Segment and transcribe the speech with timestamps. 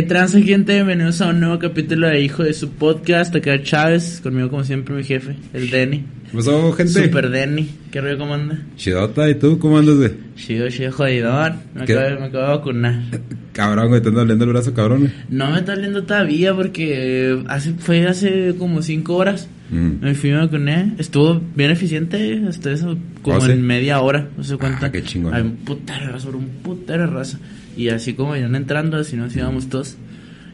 [0.00, 3.36] Hey, trans gente, bienvenidos a un nuevo capítulo de Hijo de su podcast.
[3.36, 6.06] Acá Chávez, conmigo como siempre mi jefe, el Denny.
[6.30, 7.04] ¿Qué pasó, gente?
[7.04, 7.68] Super Denny.
[7.90, 8.62] ¿Qué rollo, cómo anda?
[8.76, 10.12] Chidota, ¿y tú cómo andas, güey?
[10.36, 11.56] Chido, chido, jodidón.
[11.74, 11.98] Me ¿Qué?
[11.98, 13.02] acabo, me acabo de vacunar.
[13.52, 15.12] Cabrón, güey, te anda doliendo el brazo, cabrón, güey.
[15.28, 19.48] No me está doliendo todavía porque hace, fue hace como 5 horas.
[19.68, 20.02] Mm.
[20.02, 20.94] Me fui me vacuné.
[20.96, 23.52] Estuvo bien eficiente hasta eso, como ¿Oh, sí?
[23.52, 24.28] en media hora.
[24.34, 24.86] No se cuenta.
[24.86, 25.34] Ah, qué chingón.
[25.34, 27.38] Hay un putero de raza, un putero de raza.
[27.76, 29.96] Y así como iban entrando, así nos íbamos todos.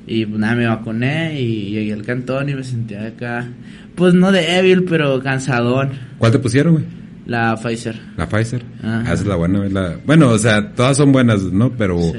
[0.06, 3.48] Y pues nada, me vacuné y llegué al cantón y me sentía acá.
[3.94, 5.90] Pues no débil, pero cansadón.
[6.18, 6.84] ¿Cuál te pusieron, güey?
[7.26, 7.98] La Pfizer.
[8.16, 8.62] La Pfizer.
[8.80, 8.98] Ajá.
[9.00, 9.68] Ah, esa es la buena.
[9.68, 9.96] La...
[10.06, 11.72] Bueno, o sea, todas son buenas, ¿no?
[11.72, 12.12] Pero Sí.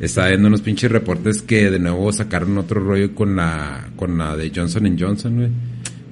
[0.00, 4.36] está viendo unos pinches reportes que de nuevo sacaron otro rollo con la, con la
[4.36, 5.48] de Johnson Johnson, güey.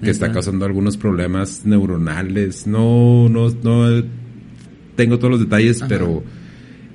[0.03, 0.35] Que está Neta.
[0.35, 2.67] causando algunos problemas neuronales.
[2.67, 4.03] No, no, no
[4.97, 5.89] tengo todos los detalles, Ajá.
[5.89, 6.23] pero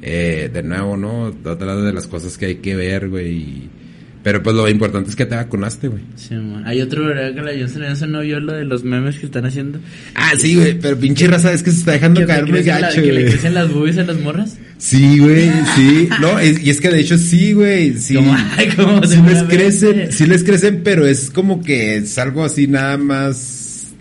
[0.08, 1.34] eh, de nuevo, ¿no?
[1.46, 3.70] Otra de las cosas que hay que ver, güey.
[4.24, 6.02] Pero pues lo importante es que te vacunaste, güey.
[6.18, 6.64] Sí, man.
[6.66, 7.34] Hay otro, ¿verdad?
[7.34, 9.80] Que la Johnson Johnson no vio lo de los memes que están haciendo.
[10.16, 13.14] Ah, sí, güey, pero pinche raza es que se está dejando caer muy gacho, que
[13.14, 13.32] le güey.
[13.32, 14.58] crecen las boobies a las morras.
[14.80, 16.10] Sí, güey, sí.
[16.20, 18.16] No, es- y es que de hecho sí, güey, sí.
[18.16, 22.44] Como, ay, como sí les crecen, sí les crecen, pero es como que es algo
[22.44, 23.38] así nada más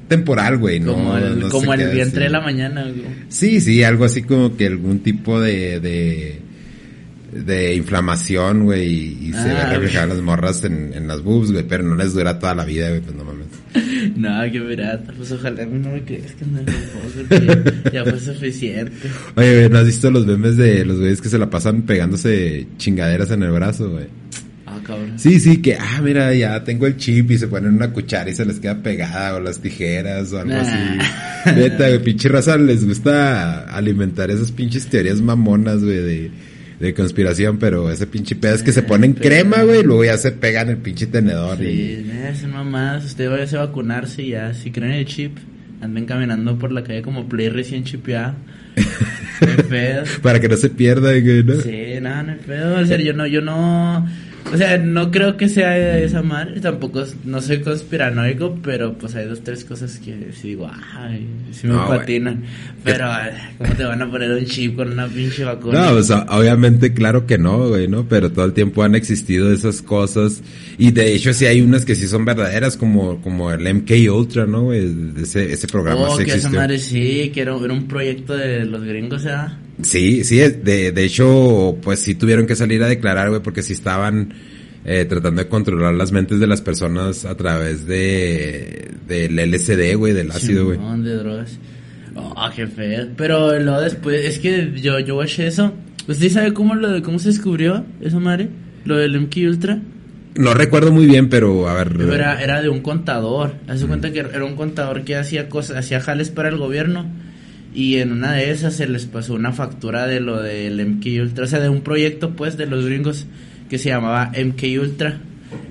[0.09, 0.95] temporal, güey, ¿no?
[0.95, 2.25] como el, no como el vientre así.
[2.25, 3.05] de la mañana, güey.
[3.29, 6.41] Sí, sí, algo así como que algún tipo de, de,
[7.33, 11.65] de inflamación, güey, y, y se Ah, ve las morras en, en las boobs, güey,
[11.65, 13.47] pero no les dura toda la vida, güey, pues no mames.
[14.17, 15.13] No, qué pirata.
[15.17, 16.61] Pues ojalá no me crezcan no,
[17.29, 18.93] porque ya fue suficiente.
[19.35, 22.67] Oye, güey, ¿no has visto los memes de los güeyes que se la pasan pegándose
[22.77, 24.07] chingaderas en el brazo, güey?
[24.87, 25.19] Ah, cabrón.
[25.19, 28.35] Sí, sí, que, ah, mira, ya tengo el chip y se ponen una cuchara y
[28.35, 30.61] se les queda pegada o las tijeras o algo Nah.
[30.63, 31.55] así.
[31.61, 36.30] Neta, güey, pinche raza les gusta alimentar esas pinches teorías mamonas, güey, de,
[36.80, 40.05] de conspiración, pero ese pinche pedo es que se ponen pero- crema, güey, y luego
[40.05, 42.36] ya se pegan el pinche tenedor Sí, y...
[42.41, 43.05] son mamadas.
[43.07, 44.53] Usted vaya a vacunarse y ya.
[44.55, 45.36] Si creen el chip,
[45.80, 47.85] anden caminando por la calle como play recién.
[49.41, 50.05] No pedo.
[50.23, 51.61] Para que no se pierda, güey, ¿no?
[51.61, 52.79] Sí, no, no hay pedo.
[52.80, 54.07] O sea, yo no, yo no.
[54.52, 56.61] O sea, no creo que sea de esa madre.
[56.61, 61.67] Tampoco no soy conspiranoico, pero pues hay dos, tres cosas que sí digo, ay, sí
[61.67, 61.98] me No, güey.
[61.98, 62.45] patinan.
[62.85, 65.90] Pero, ay, ¿cómo te van a poner un chip con una pinche vacuna?
[65.90, 68.08] No, sea, obviamente, claro que no, güey, ¿no?
[68.08, 70.42] Pero todo el tiempo han existido esas cosas.
[70.79, 74.46] Y de hecho, sí hay unas que sí son verdaderas, como, como el MK Ultra,
[74.46, 74.73] ¿no?
[74.73, 78.64] Ese, ese programa Oh, sí que esa madre sí, que era, era un proyecto de
[78.64, 79.58] los gringos, ¿ya?
[79.83, 83.75] Sí, sí, de, de hecho, pues sí tuvieron que salir a declarar, güey, porque sí
[83.75, 84.33] estaban
[84.85, 90.13] eh, tratando de controlar las mentes de las personas a través de del LSD, güey,
[90.13, 90.79] del ácido, güey.
[91.03, 91.59] De drogas.
[92.15, 93.09] Oh, qué feo.
[93.17, 95.73] Pero luego después, es que yo, yo watché eso.
[96.09, 98.48] ¿Usted sabe cómo lo cómo se descubrió esa madre?
[98.85, 99.81] Lo del MK Ultra.
[100.36, 102.01] No recuerdo muy bien, pero a ver.
[102.13, 103.55] Era, era de un contador.
[103.67, 107.07] Hace cuenta que era un contador que hacía cosas, hacía jales para el gobierno.
[107.77, 111.45] Y en una de esas se les pasó una factura de lo del MK Ultra.
[111.45, 113.27] O sea, de un proyecto pues de los gringos
[113.69, 115.20] que se llamaba MK Ultra.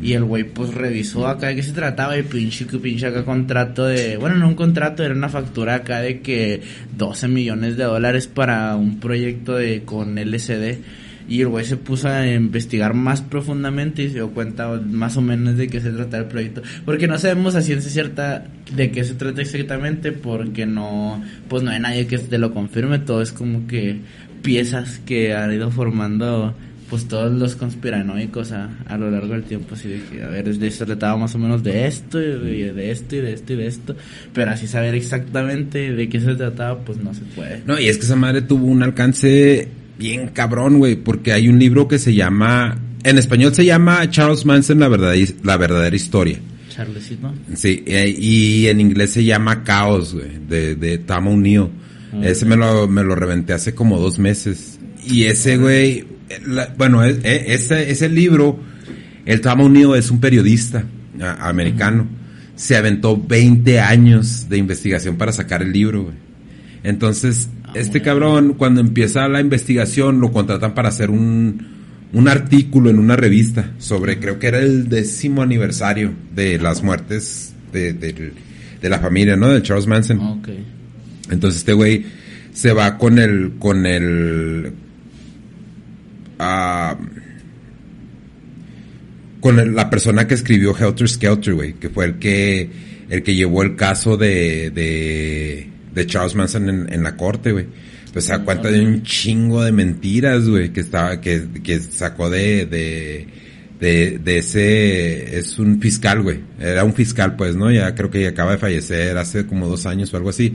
[0.03, 3.25] Y el güey pues revisó acá de qué se trataba y pinche que pinche acá
[3.25, 4.17] contrato de...
[4.17, 6.61] Bueno, no un contrato, era una factura acá de que
[6.95, 10.77] 12 millones de dólares para un proyecto de con LSD.
[11.27, 15.21] Y el güey se puso a investigar más profundamente y se dio cuenta más o
[15.21, 16.61] menos de qué se trata el proyecto.
[16.85, 21.71] Porque no sabemos a ciencia cierta de qué se trata exactamente porque no, pues no
[21.71, 22.99] hay nadie que te lo confirme.
[22.99, 23.99] Todo es como que
[24.41, 26.53] piezas que han ido formando
[26.89, 29.73] pues todos los conspiranoicos a, lo largo del tiempo.
[29.75, 32.73] Así de que, a ver, de se trataba más o menos de esto y de,
[32.73, 33.95] de esto y de esto y de esto.
[34.33, 37.63] Pero así saber exactamente de qué se trataba pues no se puede.
[37.65, 39.67] No, y es que esa madre tuvo un alcance
[39.97, 44.45] bien cabrón, güey, porque hay un libro que se llama, en español se llama Charles
[44.45, 46.39] Manson, la verdadera, la verdadera historia.
[46.69, 47.33] Charlesito.
[47.55, 51.59] Sí, eh, y en inglés se llama Caos, güey, de, de Tom O'Neill.
[52.13, 52.23] Ok.
[52.23, 54.77] Ese me lo, me lo reventé hace como dos meses.
[55.07, 56.05] Y ese, güey,
[56.45, 58.59] la- bueno, eh, eh, ese, ese libro,
[59.25, 60.83] el Tom O'Neill es un periodista
[61.21, 62.07] a- americano.
[62.57, 66.15] Se aventó 20 años de investigación para sacar el libro, güey.
[66.83, 71.67] Entonces, Ah, este cabrón, cuando empieza la investigación, lo contratan para hacer un,
[72.13, 77.53] un artículo en una revista sobre, creo que era el décimo aniversario de las muertes
[77.71, 78.31] de, de-
[78.81, 79.49] de la familia, ¿no?
[79.49, 80.19] De Charles Manson.
[80.19, 80.49] Ok.
[81.31, 82.05] Entonces este güey
[82.53, 84.71] se va con el, con el,
[86.39, 86.95] ah,
[89.39, 92.69] con el- la persona que escribió Helter Skelter, güey, que fue el que,
[93.09, 97.65] el que llevó el caso de, de, de Charles Manson en, en la corte, güey.
[98.13, 102.29] Pues se da cuenta de un chingo de mentiras, güey, que estaba, que, que sacó
[102.29, 103.27] de, de,
[103.79, 106.39] de, de ese, es un fiscal, güey.
[106.57, 107.69] Era un fiscal, pues, ¿no?
[107.71, 110.53] Ya creo que ya acaba de fallecer hace como dos años o algo así.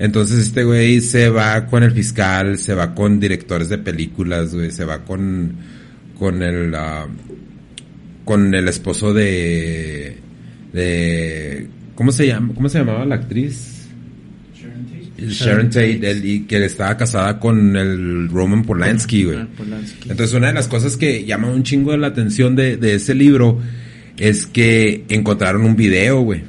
[0.00, 4.72] Entonces este güey se va con el fiscal, se va con directores de películas, güey,
[4.72, 5.54] se va con,
[6.18, 7.06] con el, ah,
[8.24, 10.16] con el esposo de,
[10.72, 12.54] de, ¿cómo se llama?
[12.54, 13.77] ¿Cómo se llamaba la actriz?
[15.18, 19.38] Sharon Tate, el- y que estaba casada con el Roman Polanski, güey.
[20.08, 23.60] Entonces una de las cosas que llama un chingo la atención de, de ese libro
[24.16, 26.42] es que encontraron un video, güey,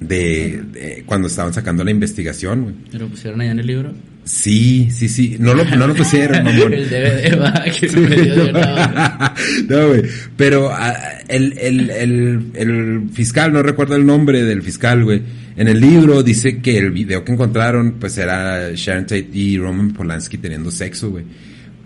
[0.00, 2.74] de, de cuando estaban sacando la investigación, güey.
[3.00, 3.92] ¿Lo pusieron allá en el libro?
[4.24, 5.36] Sí, sí, sí.
[5.38, 6.72] No lo, no lo pusieron, mamón.
[6.74, 9.34] el DVD va, que una hora.
[9.68, 10.02] no, güey.
[10.36, 10.94] Pero ah,
[11.28, 15.22] el, el, el, el fiscal, no recuerdo el nombre del fiscal, güey.
[15.56, 19.92] En el libro dice que el video que encontraron, pues era Sharon Tate y Roman
[19.92, 21.24] Polanski teniendo sexo, güey.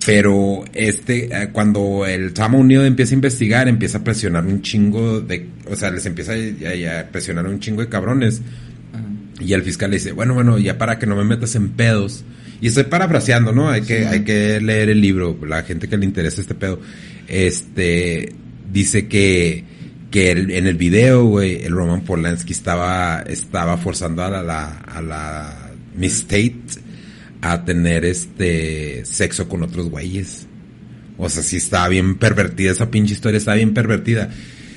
[0.05, 5.20] Pero este, eh, cuando el Tom O'Neill empieza a investigar, empieza a presionar un chingo
[5.20, 8.43] de, o sea, les empieza a, a presionar un chingo de cabrones.
[9.38, 12.25] Y el fiscal le dice, bueno, bueno, ya para que no me metas en pedos.
[12.61, 13.70] Y estoy parafraseando, ¿no?
[13.70, 16.81] Hay que, hay que leer el libro, la gente que le interesa este pedo.
[17.28, 18.32] Este,
[18.70, 19.64] dice que,
[20.11, 24.79] que el- en el video, güey, el Roman Polanski estaba, estaba forzando a la, la-
[24.81, 26.57] a la Miss Tate
[27.43, 30.47] a tener este sexo con otros güeyes.
[31.17, 34.31] O sea, sí estaba bien pervertida esa pinche historia, estaba bien pervertida.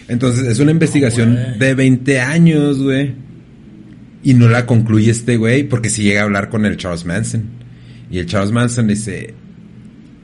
[0.07, 3.13] Entonces, es una investigación de 20 años, güey.
[4.23, 7.43] Y no la concluye este güey porque si llega a hablar con el Charles Manson.
[8.11, 9.33] Y el Charles Manson dice,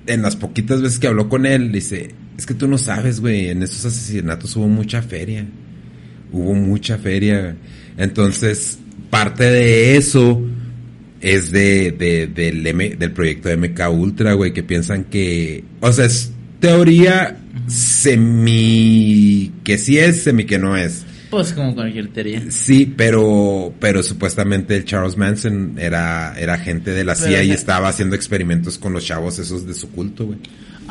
[0.07, 3.49] en las poquitas veces que habló con él, dice, es que tú no sabes, güey,
[3.49, 5.45] en estos asesinatos hubo mucha feria.
[6.31, 7.55] Hubo mucha feria.
[7.97, 10.41] Entonces, parte de eso
[11.21, 16.05] es de, de- del, M- del proyecto MK Ultra, güey, que piensan que, o sea,
[16.05, 17.37] es teoría
[18.29, 21.05] semi, que sí es, semi que no es.
[21.29, 22.41] Pues como cualquier teoría.
[22.49, 27.51] Sí, pero, pero supuestamente el Charles Manson era, era agente de la Pero CIA y
[27.51, 30.39] estaba haciendo experimentos con los chavos esos de su culto, güey.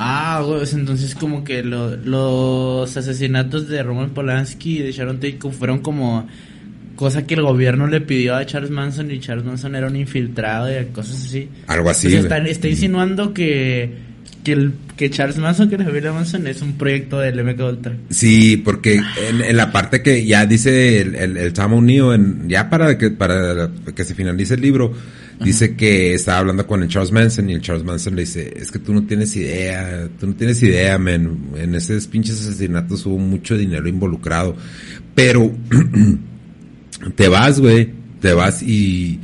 [0.01, 5.39] Ah, pues entonces como que lo- los asesinatos de Roman Polanski y de Sharon Tate
[5.51, 6.27] fueron como
[6.95, 10.69] cosa que el gobierno le pidió a Charles Manson y Charles Manson era un infiltrado
[10.71, 11.49] y cosas así.
[11.67, 13.93] Algo así, está, está insinuando que,
[14.45, 17.97] que, el, que Charles Manson, que la familia Manson es un proyecto del MK Ultra.
[18.11, 21.53] Sí, porque en, en la parte que ya dice el, el, el
[22.15, 24.93] en- ya para que, para que se finalice el libro,
[25.45, 28.71] dice que estaba hablando con el Charles Manson y el Charles Manson le dice, es
[28.71, 33.19] que tú no tienes idea, tú no tienes idea, man, en esos pinches asesinatos hubo
[33.19, 34.57] mucho dinero involucrado,
[35.15, 35.53] pero
[37.15, 37.91] te vas, güey,
[38.21, 39.21] te vas y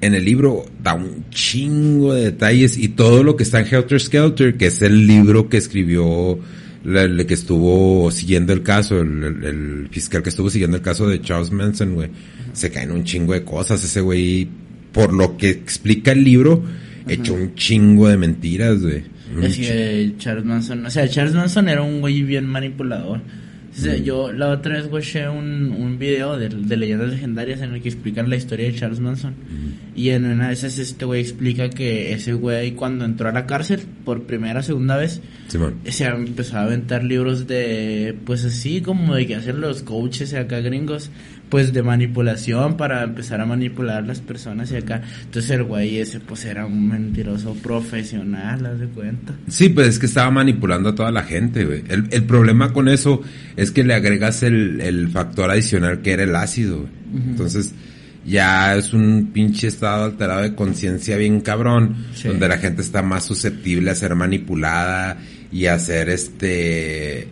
[0.00, 4.00] en el libro da un chingo de detalles y todo lo que está en Helter
[4.00, 6.38] Skelter, que es el libro que escribió
[6.82, 11.20] el que estuvo siguiendo el caso, el- el fiscal que estuvo siguiendo el caso de
[11.20, 12.08] Charles Manson, güey,
[12.54, 14.48] se caen un chingo de cosas, ese güey,
[14.92, 16.62] por lo que explica el libro,
[17.08, 19.02] echó un chingo de mentiras, güey.
[19.50, 23.20] Chi- que Charles Manson, o sea, Charles Manson era un güey bien manipulador.
[23.72, 24.02] O sea, Mm.
[24.02, 27.88] yo la otra vez watché un, un video de, de leyendas legendarias en el que
[27.88, 29.30] explican la historia de Charles Manson.
[29.34, 29.96] Mm.
[29.96, 33.46] Y en una de esas este güey explica que ese güey cuando entró a la
[33.46, 35.20] cárcel por primera, segunda vez,
[35.84, 40.58] se empezó a aventar libros de, pues así como de que hacen los coaches acá
[40.60, 41.10] gringos,
[41.50, 45.02] pues de manipulación para empezar a manipular las personas y acá.
[45.24, 49.34] Entonces el güey ese pues era un mentiroso profesional, haz de cuenta.
[49.48, 51.82] Sí, pues es que estaba manipulando a toda la gente, güey.
[51.88, 53.20] El, el problema con eso
[53.56, 56.90] es que le agregas el, el factor adicional que era el ácido, güey.
[57.30, 57.74] Entonces,
[58.24, 62.28] ya es un pinche estado alterado de conciencia bien cabrón, Sí.
[62.28, 65.16] donde la gente está más susceptible a ser manipulada
[65.50, 67.26] y a ser este,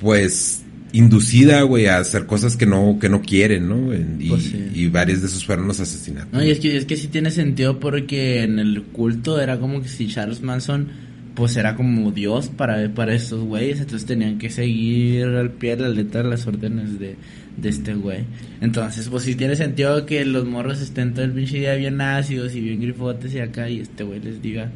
[0.00, 0.64] pues,
[0.96, 3.94] inducida, güey, a hacer cosas que no, que no quieren, ¿no?
[3.94, 4.68] Y, Pues sí.
[4.74, 6.32] y varios de esos fueron los asesinatos.
[6.32, 9.82] No, y es que, es que sí tiene sentido porque en el culto era como
[9.82, 10.88] que si Charles Manson
[11.34, 15.82] pues era como Dios para, para estos güeyes, entonces tenían que seguir al pie de
[15.82, 17.16] la letra las órdenes de,
[17.58, 18.24] de este güey.
[18.62, 22.54] Entonces, pues sí tiene sentido que los morros estén todo el pinche día bien ácidos
[22.54, 24.70] y bien grifotes y acá y este güey les diga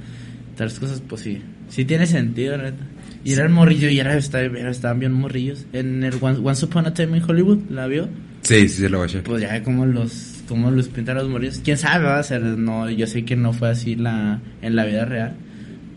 [0.54, 2.84] tales cosas, pues sí, sí tiene sentido, neta.
[3.24, 5.66] Y era el morrillo y era, estaba- era- estaban bien morrillos.
[5.72, 8.08] En el Once, Upon a Time in Hollywood, ¿la vio?
[8.42, 9.20] Sí, sí, se lo guaché.
[9.20, 11.60] Pues ya como los como los pintan los morrillos.
[11.62, 14.84] Quién sabe, va a ser no, yo sé que no fue así la en la
[14.86, 15.34] vida real,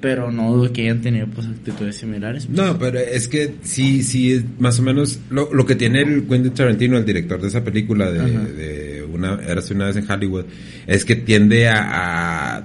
[0.01, 2.49] pero no dudo que hayan tenido pues actitudes similares.
[2.49, 6.23] No, pero es que sí, sí, es más o menos lo, lo que tiene el
[6.27, 8.19] Quentin Tarantino, el director de esa película de,
[8.53, 10.45] de una, Érase una vez en Hollywood,
[10.85, 12.63] es que tiende a, a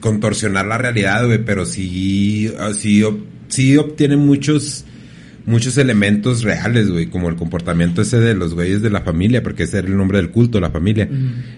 [0.00, 3.02] contorsionar la realidad, güey, pero sí, ah, sí,
[3.50, 4.84] sí obtiene muchos,
[5.46, 9.64] muchos elementos reales, güey, como el comportamiento ese de los güeyes de la familia, porque
[9.64, 11.08] ese era el nombre del culto, la familia.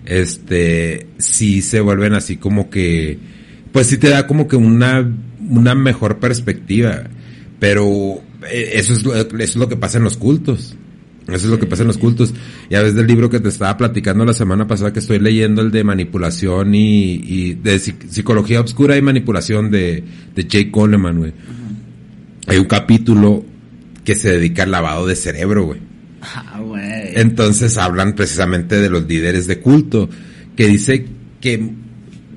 [0.05, 3.19] Este, sí se vuelven así como que,
[3.71, 5.09] pues sí te da como que una,
[5.49, 7.05] una mejor perspectiva,
[7.61, 10.77] pero eh, eso es, lo, eso es lo que pasa en los cultos.
[11.29, 12.35] Eso es lo que pasa en los cultos.
[12.69, 15.71] Ya ves del libro que te estaba platicando la semana pasada que estoy leyendo, el
[15.71, 20.03] de manipulación y, y de psicología obscura y manipulación de,
[20.35, 21.33] de Jake Coleman, güey.
[22.47, 23.45] Hay un capítulo
[24.05, 25.81] que se dedica al lavado de cerebro, güey.
[26.23, 27.13] Ah, güey.
[27.15, 30.09] Entonces hablan precisamente de los líderes de culto,
[30.57, 31.07] que dice
[31.41, 31.73] que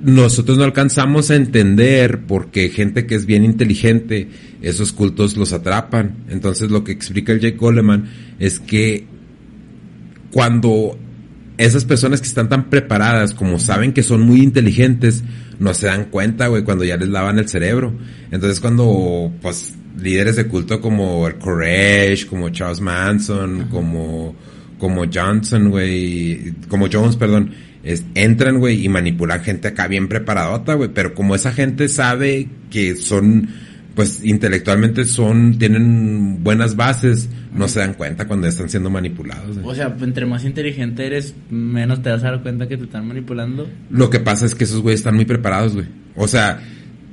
[0.02, 4.30] nosotros no alcanzamos a entender porque gente que es bien inteligente,
[4.62, 6.26] esos cultos los atrapan.
[6.30, 8.10] Entonces lo que explica el Jake Coleman
[8.40, 9.06] es que
[10.32, 10.98] cuando
[11.58, 15.24] esas personas que están tan preparadas, como saben que son muy inteligentes,
[15.60, 17.94] no se dan cuenta, güey, cuando ya les lavan el cerebro.
[18.32, 24.36] Entonces cuando, pues, líderes de culto como el Courage, como Charles Manson, como,
[24.78, 27.52] como Johnson, güey, como Jones, perdón,
[27.84, 32.50] es, entran, güey, y manipulan gente acá bien preparadota, güey, pero como esa gente sabe
[32.70, 33.48] que son,
[33.96, 39.58] pues, intelectualmente son, tienen buenas bases, no se dan cuenta cuando están siendo manipulados.
[39.64, 43.08] O sea, entre más inteligente eres, menos te vas a dar cuenta que te están
[43.08, 43.68] manipulando.
[43.90, 45.86] Lo que pasa es que esos güeyes están muy preparados, güey.
[46.16, 46.60] O sea,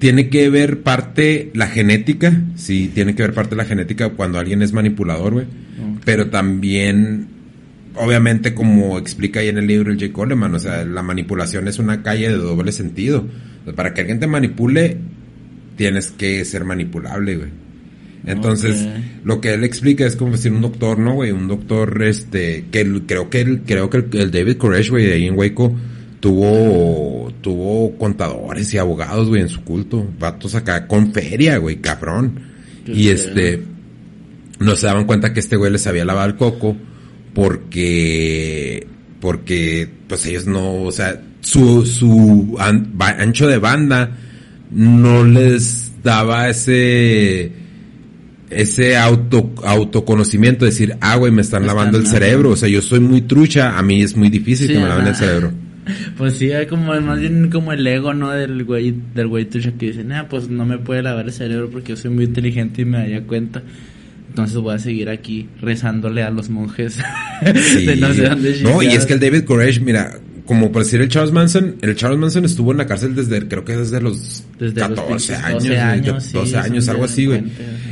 [0.01, 4.61] tiene que ver parte la genética, sí, tiene que ver parte la genética cuando alguien
[4.61, 5.47] es manipulador, güey.
[6.05, 7.29] Pero también,
[7.95, 10.13] obviamente, como explica ahí en el libro el J.
[10.13, 13.29] Coleman, o sea, la manipulación es una calle de doble sentido.
[13.77, 14.97] Para que alguien te manipule,
[15.77, 17.49] tienes que ser manipulable, güey.
[18.25, 18.87] Entonces,
[19.25, 21.33] lo que él explica es como decir un doctor, ¿no, güey?
[21.33, 25.07] Un doctor, este, que el- creo que el, creo que el, el David Koresh, güey,
[25.07, 25.75] de ahí en Waco,
[26.21, 30.07] tuvo, tuvo contadores y abogados, güey, en su culto.
[30.21, 32.39] Vatos acá con feria, güey, cabrón.
[32.87, 33.63] Qué Y este,
[34.61, 36.77] no se daban cuenta que este güey les había lavado el coco
[37.35, 38.87] porque,
[39.21, 44.17] porque, pues ellos no, o sea, su, su an- ba- ancho de banda
[44.75, 47.53] no les daba ese,
[48.51, 52.83] ese auto, autoconocimiento, decir, ah, güey, me están Me lavando el cerebro, o sea, yo
[52.83, 55.53] soy muy trucha, a mí es muy difícil Sí, que me laven el cerebro.
[56.17, 58.31] Pues sí, hay como más bien como el ego, ¿no?
[58.31, 61.71] Del güey, del güey tuyo que dice, nah, pues no me puede lavar el cerebro
[61.71, 63.65] porque yo soy muy inteligente y me daría cuenta.
[64.29, 66.99] Entonces voy a seguir aquí rezándole a los monjes
[67.75, 67.85] Sí.
[67.85, 71.01] de no sé dónde No, y es que el David Koresh, mira, como por decir
[71.01, 74.43] el Charles Manson, el Charles Manson estuvo en la cárcel desde, creo que desde los
[74.59, 77.27] Desde los 14 pinches años, 12 güey, años, sí, 12 es un años, algo así,
[77.27, 77.45] güey.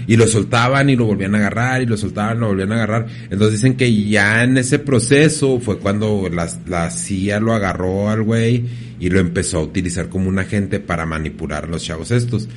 [0.09, 3.07] Y lo soltaban y lo volvían a agarrar y lo soltaban, lo volvían a agarrar.
[3.31, 8.23] Entonces dicen que ya en ese proceso fue cuando la, la CIA lo agarró al
[8.23, 8.65] güey
[8.99, 12.49] y lo empezó a utilizar como un agente para manipular a los chavos estos.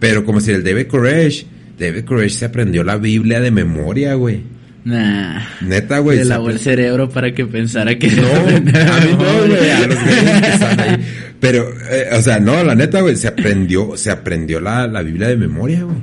[0.00, 1.46] Pero como si el David Koresh,
[1.78, 4.55] David Koresh se aprendió la Biblia de memoria, güey.
[4.86, 5.40] Nah.
[5.62, 6.18] Neta, güey.
[6.18, 9.84] Le se lavó el cerebro para que pensara que no, a mí no, güey, a
[9.88, 11.04] los güeyes que están ahí.
[11.40, 15.26] Pero, eh, o sea, no, la neta, güey, se aprendió, se aprendió la, la Biblia
[15.26, 15.96] de memoria, güey.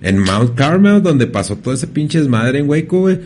[0.00, 3.18] En Mount Carmel, donde pasó todo ese pinche desmadre en Waco, güey,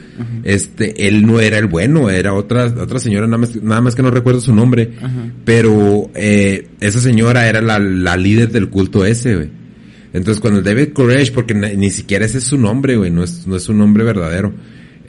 [0.42, 4.02] este, él no era el bueno, era otra, otra señora, nada más, nada más que
[4.02, 5.10] no recuerdo su nombre, Ajá.
[5.44, 9.61] pero, eh, esa señora era la, la líder del culto ese, güey.
[10.12, 13.46] Entonces cuando el David Koresh, porque ni, siquiera ese es su nombre, güey, no es,
[13.46, 14.52] no es su nombre verdadero,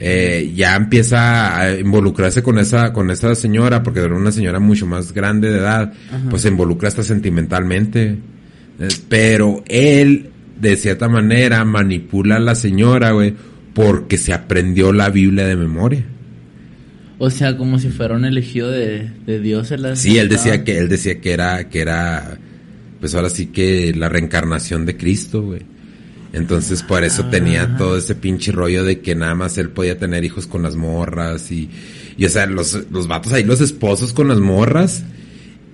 [0.00, 4.86] eh, ya empieza a involucrarse con esa, con esa señora, porque era una señora mucho
[4.86, 6.30] más grande de edad, Ajá.
[6.30, 8.16] pues se involucra hasta sentimentalmente.
[8.80, 10.30] Eh, pero él,
[10.60, 13.34] de cierta manera, manipula a la señora, güey,
[13.74, 16.04] porque se aprendió la Biblia de memoria.
[17.18, 19.70] O sea, como si fuera un elegido de, de Dios.
[19.70, 22.38] en la- Sí, él decía que, él decía que era, que era,
[23.04, 25.60] pues ahora sí que la reencarnación de Cristo, güey.
[26.32, 30.24] Entonces por eso tenía todo ese pinche rollo de que nada más él podía tener
[30.24, 31.68] hijos con las morras y,
[32.16, 35.04] y o sea, los, los vatos ahí, los esposos con las morras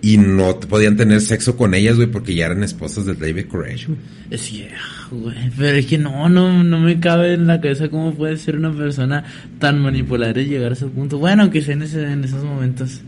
[0.03, 3.87] y no podían tener sexo con ellas, güey, porque ya eran esposas del David Koresh,
[3.87, 3.99] güey.
[4.29, 7.91] Es que, ah, güey, pero es que no, no, no me cabe en la cabeza
[7.91, 9.23] cómo puede ser una persona
[9.61, 11.19] tan manipulable y llegar a ese punto.
[11.19, 13.03] Bueno, aunque sea en, ese, en esos momentos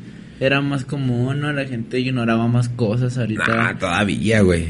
[0.44, 1.52] era más común, ¿no?
[1.52, 3.46] La gente ignoraba más cosas ahorita.
[3.46, 4.66] Nah, todavía, güey.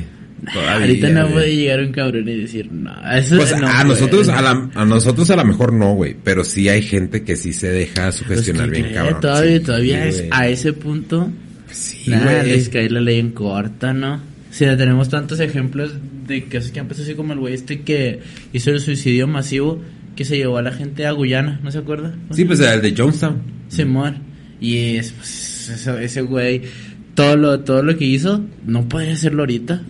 [0.52, 0.72] Todavía.
[0.80, 1.32] ahorita no güey.
[1.34, 4.84] puede llegar un cabrón y decir, no, eso Pues no a nosotros, a, la- a
[4.84, 8.16] nosotros a lo mejor no, güey, pero sí hay gente que sí se deja Pues
[8.16, 9.20] sugestionar que bien, cree, cabrón.
[9.20, 11.30] Todavía, Sí, todavía es a ese punto.
[11.70, 12.50] Sí, Nada, güey.
[12.56, 14.20] les cae la ley en corta, ¿no?
[14.50, 15.94] Si ya tenemos tantos ejemplos
[16.26, 18.20] de casos que han pasado así como el güey este que
[18.52, 19.80] hizo el suicidio masivo
[20.16, 22.14] que se llevó a la gente a Guyana, ¿no se acuerda?
[22.32, 23.40] Sí, pues el de Jonestown.
[23.68, 24.16] Simón.
[24.60, 25.28] Y es, pues,
[25.68, 26.62] eso- ese güey,
[27.14, 29.82] todo lo, todo lo que hizo, no podría hacerlo ahorita.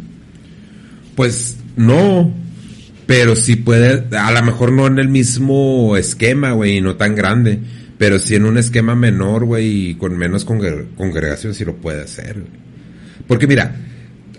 [1.14, 2.32] Pues no,
[3.06, 7.58] Pero sí puede, a lo mejor no en el mismo esquema, güey, no tan grande.
[7.98, 12.02] Pero sí en un esquema menor, güey, y con menos congre- congregación sí lo puede
[12.02, 12.36] hacer.
[13.26, 13.74] Porque mira,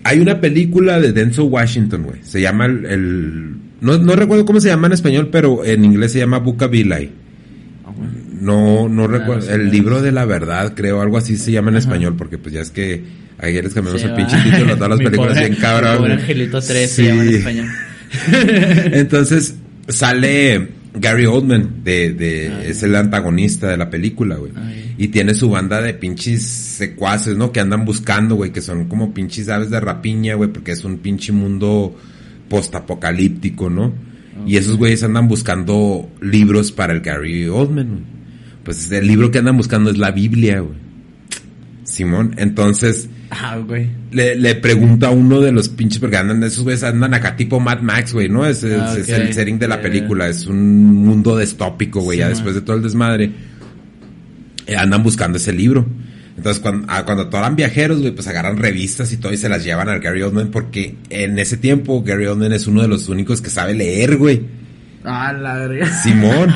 [0.03, 2.19] hay una película de Denzel Washington, güey.
[2.23, 3.55] Se llama el...
[3.81, 7.09] no, no recuerdo cómo se llama en español, pero en inglés se llama bueno.
[8.43, 9.49] No, no Ah, recuerdo.
[9.49, 11.85] el libro de la verdad, creo, algo así se llama en Ajá.
[11.87, 13.03] español, porque pues ya es que
[13.39, 15.97] ayer les cambiamos el pinche título de todas las películas pobre- bien cabrón.
[15.97, 16.13] Pobre.
[16.13, 16.95] Angelito 3 Sí.
[16.95, 17.67] se llama en español.
[18.93, 19.55] Entonces
[19.87, 22.63] sale Gary Oldman, de, de, Ah.
[22.65, 24.51] es el antagonista de la película, güey.
[24.55, 24.93] Ay.
[24.97, 27.51] Y tiene su banda de pinches secuaces, ¿no?
[27.51, 30.97] Que andan buscando, güey, que son como pinches aves de rapiña, güey, porque es un
[30.99, 31.95] pinche mundo
[32.47, 33.93] postapocalíptico, ¿no?
[34.47, 38.12] Y esos güeyes andan buscando libros para el Gary Oldman, güey.
[38.63, 40.77] Pues el libro que andan buscando es la Biblia, güey.
[41.83, 43.89] Simón, entonces Ah, güey.
[44.11, 47.59] le, le pregunta a uno de los pinches, porque andan, esos güeyes andan acá tipo
[47.59, 48.45] Mad Max, güey, ¿no?
[48.45, 52.19] Es, es- Ah, es el setting de la película, es un mundo distópico, güey, Sí,
[52.19, 52.33] ya man.
[52.35, 53.31] después de todo el desmadre.
[54.65, 55.85] eh, andan buscando ese libro.
[56.37, 59.63] Entonces, cuando, ah, cuando toman viajeros, güey, pues agarran revistas y todo y se las
[59.63, 63.41] llevan al Gary Oldman porque en ese tiempo Gary Oldman es uno de los únicos
[63.41, 64.41] que sabe leer, güey.
[65.03, 65.87] Ah, la verga.
[66.03, 66.49] Simón.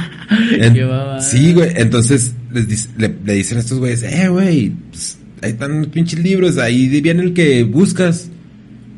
[0.59, 1.21] En- Qué babada.
[1.21, 1.71] sí, güey.
[1.75, 6.19] Entonces les le, le dicen a estos güeyes, eh, güey, pues, ahí están los pinches
[6.19, 8.29] libros, ahí viene el que buscas.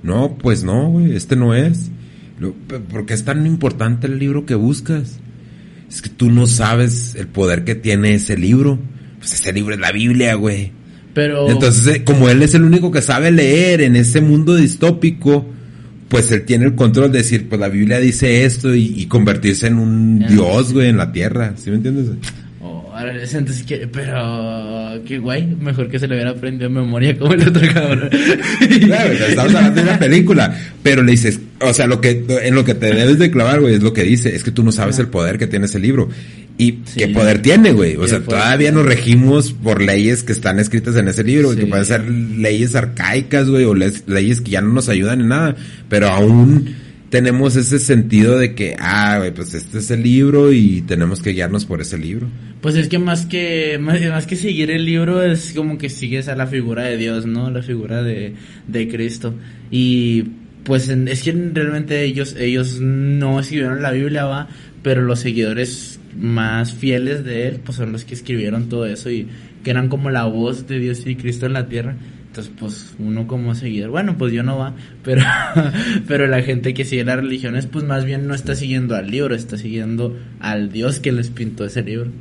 [0.04, 1.90] No, pues no, güey, este no es.
[2.40, 5.20] Lo- "Pero, ¿Por qué es tan importante el libro que buscas?
[5.90, 8.80] Es que tú no sabes el poder que tiene ese libro.
[9.18, 10.72] Pues ese libro es la Biblia, güey.
[11.14, 11.50] Pero.
[11.50, 15.46] Entonces, eh, como él es el único que sabe leer en ese mundo distópico,
[16.10, 19.68] pues él tiene el control de decir, pues la Biblia dice esto y, y convertirse
[19.68, 21.54] en un dios, güey, en la tierra.
[21.56, 22.08] ¿Sí me entiendes?
[22.62, 23.88] Oh, entonces, ¿qué?
[23.88, 25.02] pero.
[25.06, 25.46] Qué guay.
[25.46, 28.10] Mejor que se le hubiera aprendido memoria como el otro cabrón.
[28.82, 32.66] Claro, estamos hablando de una película, pero le dices, o sea, lo que en lo
[32.66, 35.00] que te debes de clavar, güey, es lo que dice, es que tú no sabes
[35.00, 36.10] el poder que tiene ese libro.
[36.60, 37.00] ¿Y Sí.
[37.00, 37.96] qué poder tiene, güey?
[37.96, 41.60] O ¿Qué sea, todavía nos regimos por leyes que están escritas en ese libro, Sí.
[41.62, 45.56] que pueden ser leyes arcaicas, güey, o leyes que ya no nos ayudan en nada,
[45.90, 46.76] pero aún
[47.10, 51.32] tenemos ese sentido de que, ah, güey, pues este es el libro y tenemos que
[51.32, 52.28] guiarnos por ese libro.
[52.62, 56.28] Pues es que más que más, más que seguir el libro es como que sigues
[56.28, 57.50] a la figura de Dios, ¿no?
[57.50, 58.34] La figura de,
[58.68, 59.34] de Cristo.
[59.72, 60.26] Y
[60.66, 64.50] pues en- es que realmente ellos ellos no escribieron la Biblia, va,
[64.84, 69.28] pero los seguidores más fieles de él pues son los que escribieron todo eso y
[69.64, 71.96] que eran como la voz de Dios y Cristo en la tierra.
[72.28, 75.24] Entonces, pues uno como seguidor, bueno, pues yo no va, pero
[76.08, 79.34] pero la gente que sigue las religiones pues más bien no está siguiendo al libro,
[79.34, 82.12] está siguiendo al Dios que les pintó ese libro.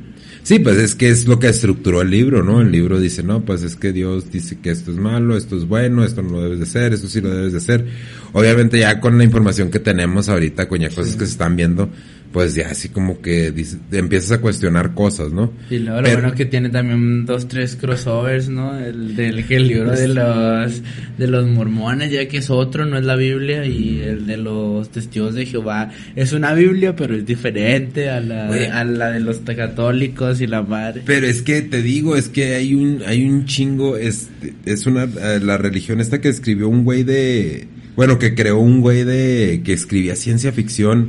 [0.42, 2.62] Sí, pues es que es lo que estructuró el libro, ¿no?
[2.62, 5.66] El libro dice, no, pues es que Dios dice que esto es malo, esto es
[5.66, 7.86] bueno, esto no lo debes de hacer, esto sí lo debes de hacer.
[8.32, 11.88] Obviamente ya con la información que tenemos ahorita, con ya cosas que se están viendo,
[12.32, 15.50] pues ya así como que dice- empiezas a cuestionar cosas, ¿no?
[15.70, 18.78] Y luego lo Pero- bueno que tiene también dos, tres crossovers, ¿no?
[18.78, 20.82] El del que el libro de los
[21.16, 24.90] de los mormones, ya que es otro, no es la Biblia, y el de los
[24.90, 29.38] testigos de Jehová es una Biblia, pero es diferente a la, a la de los
[29.38, 31.02] católicos y la madre.
[31.06, 34.28] Pero es que te digo, es que hay un, hay un chingo, es,
[34.66, 38.80] es una, eh, la religión esta que escribió un güey de, bueno, que creó un
[38.80, 41.08] güey de, que escribía ciencia ficción,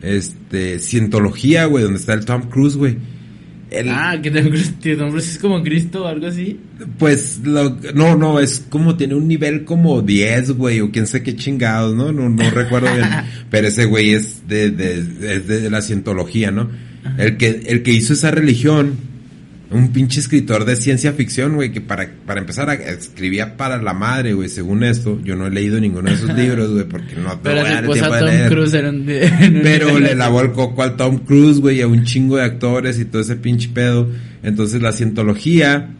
[0.00, 2.96] este, cientología, güey, donde está el Tom Cruise, güey.
[3.70, 6.58] El- Ah, que Tom Cruise- que Tom Cruise es como Cristo o algo así.
[6.98, 11.22] Pues, lo, no, no, es como tiene un nivel como 10, güey, o quién sé
[11.22, 12.10] qué chingados, ¿no?
[12.10, 13.06] No, no recuerdo bien.
[13.50, 16.70] Pero ese güey es de, de, es de la cientología, ¿no?
[17.18, 18.94] El que, el que hizo esa religión,
[19.74, 23.92] un pinche escritor de ciencia ficción, güey, que para, para empezar a, escribía para la
[23.92, 25.20] madre, güey, según esto.
[25.24, 27.74] Yo no he leído ninguno de esos libros, güey, porque no, no Pero voy a
[27.74, 28.48] dar el después a tiempo de Tom leer.
[28.52, 29.08] Cruise era un-
[29.44, 32.36] en un- Pero le lavó el coco al Tom Cruise, güey, y a un chingo
[32.36, 34.08] de actores y todo ese pinche pedo.
[34.42, 35.90] Entonces la cientología,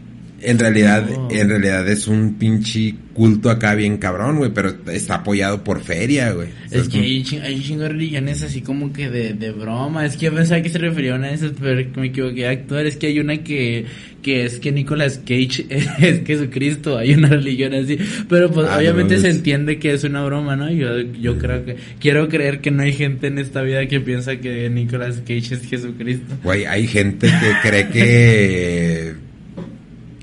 [0.45, 1.29] en realidad, Oh.
[1.31, 6.33] en realidad es un pinche culto acá bien cabrón, güey, pero está apoyado por feria,
[6.33, 6.49] güey.
[6.71, 10.05] Es que hay, ching- hay chingo de religiones así como que de, de broma.
[10.05, 12.85] Es que yo pensaba que se refería a esas, pero me equivoqué de actor.
[12.87, 13.87] Es que hay una que,
[14.21, 16.99] que es que Nicolas Cage es Jesucristo.
[16.99, 17.97] Hay una religión así.
[18.29, 20.69] Pero pues Ah, obviamente no, se entiende que es una broma, ¿no?
[20.73, 24.37] Yo, yo creo que, quiero creer que no hay gente en esta vida que piensa
[24.39, 26.35] que Nicolas Cage es Jesucristo.
[26.43, 29.15] Güey, hay gente que cree que...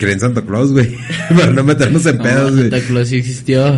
[0.01, 0.97] Cree en Santa Claus, güey.
[1.29, 2.71] Para no meternos en pedos, güey.
[2.71, 3.77] Santa Claus sí existió.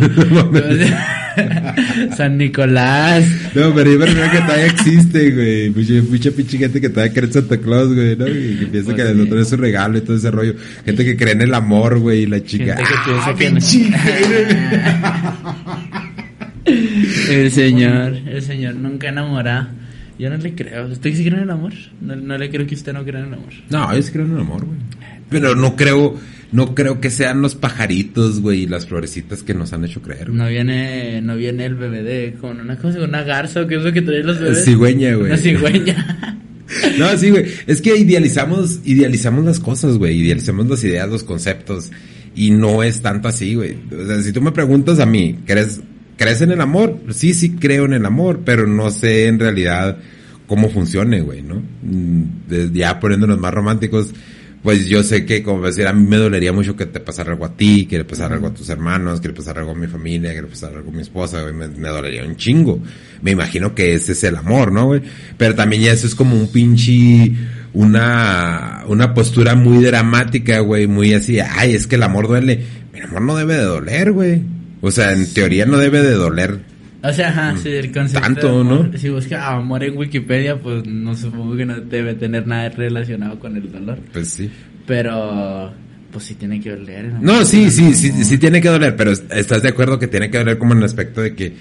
[2.16, 3.26] San Nicolás.
[3.54, 5.68] No, pero yo me refiero que todavía existe, güey.
[5.68, 8.26] Mucha, mucha pinche gente que todavía cree en Santa Claus, güey, ¿no?
[8.26, 10.54] Y que piensa Pues que nosotros es su regalo y todo ese rollo.
[10.86, 12.74] Gente que cree en el amor, güey, y la chica.
[12.74, 13.34] Gente que ¡Ah,
[16.64, 17.34] que!
[17.34, 19.68] El señor, el señor nunca enamora.
[20.18, 20.86] Yo no le creo.
[20.86, 21.74] ¿Usted sí cree en el amor?
[22.00, 23.52] No, no le creo que usted no crea en el amor.
[23.68, 24.78] No, yo sí creo en el amor, güey.
[25.40, 26.14] Pero no creo,
[26.52, 30.26] no creo que sean los pajaritos, güey, y las florecitas que nos han hecho creer.
[30.26, 30.38] güey.
[30.38, 33.82] No viene, no viene el bebé con una cosa, con una garza o qué es
[33.82, 34.64] lo que traen los bebés.
[34.64, 35.26] Cigüeña, güey.
[35.26, 36.40] Una cigüeña.
[36.98, 37.44] No, sí, güey.
[37.66, 40.16] Es que idealizamos, idealizamos las cosas, güey.
[40.20, 41.92] Idealizamos las ideas, los conceptos.
[42.34, 43.76] Y no es tanto así, güey.
[43.92, 45.80] O sea, si tú me preguntas a mí, ¿crees,
[46.16, 46.98] ¿crees en el amor?
[47.10, 49.98] Sí, sí creo en el amor, pero no sé en realidad
[50.46, 51.62] cómo funcione, güey, ¿no?
[51.82, 54.12] Mm, Ya poniéndonos más románticos,
[54.64, 57.44] pues yo sé que, como decir, a mí me dolería mucho que te pasara algo
[57.44, 59.88] a ti, que le pasara algo a tus hermanos, que le pasara algo a mi
[59.88, 62.80] familia, que le pasara algo a mi esposa, güey, me, me dolería un chingo.
[63.20, 65.02] Me imagino que ese es el amor, ¿no, güey?
[65.36, 67.30] Pero también ya eso es como un pinche,
[67.74, 72.64] una, una postura muy dramática, güey, muy así, ay, es que el amor duele.
[72.94, 74.40] El amor no debe de doler, güey.
[74.80, 76.60] O sea, en teoría no debe de doler.
[77.04, 78.20] O sea, ajá, sí, el concepto.
[78.20, 78.88] Tanto, de amor.
[78.90, 78.98] ¿no?
[78.98, 83.54] Si busca amor en Wikipedia, pues no supongo que no debe tener nada relacionado con
[83.56, 83.98] el dolor.
[84.10, 84.50] Pues sí.
[84.86, 85.70] Pero,
[86.10, 87.12] pues sí tiene que doler.
[87.20, 90.38] No, sí, sí, sí, sí tiene que doler, pero estás de acuerdo que tiene que
[90.38, 91.52] doler como en el aspecto de que,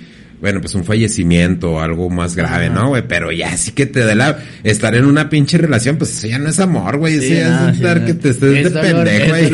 [0.44, 2.76] bueno, pues un fallecimiento o algo más grave, Ajá.
[2.76, 3.02] ¿no, güey?
[3.08, 6.38] Pero ya sí que te da la, estar en una pinche relación, pues eso ya
[6.38, 8.08] no es amor, güey, eso Sí, ya no, es estar no.
[8.08, 9.52] que te estés de Es dolor, pendejo, güey.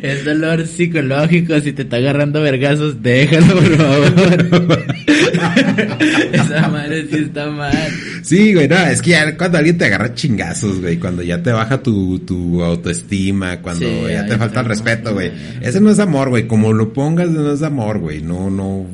[0.02, 1.60] Es dolor psicológico.
[1.60, 4.84] Si te está agarrando vergazos, déjalo, por favor.
[6.32, 7.88] Esa madre sí está mal.
[8.22, 11.52] Sí, güey, no, es que ya cuando alguien te agarra chingazos, güey, cuando ya te
[11.52, 15.30] baja tu, tu autoestima, cuando Sí, ya te falta el respeto, güey.
[15.60, 18.86] Ese no es amor, güey, como lo pongas, no es amor, güey, no, no,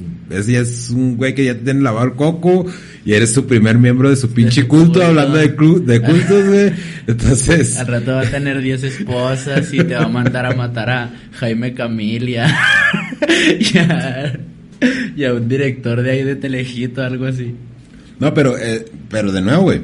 [0.43, 2.67] ya es un güey que ya te tiene lavado el coco
[3.05, 5.05] y eres su primer miembro de su pinche culto, culto.
[5.07, 6.73] hablando de, cultos, güey.
[7.07, 10.91] Entonces, Al rato va a tener 10 esposas y te va a mandar a matar
[10.91, 12.47] a Jaime Camilia.
[13.61, 14.39] y, a,
[15.17, 17.55] y a un director de ahí de Telejito, algo así.
[18.21, 19.83] no, pero, eh, pero de nuevo, güey,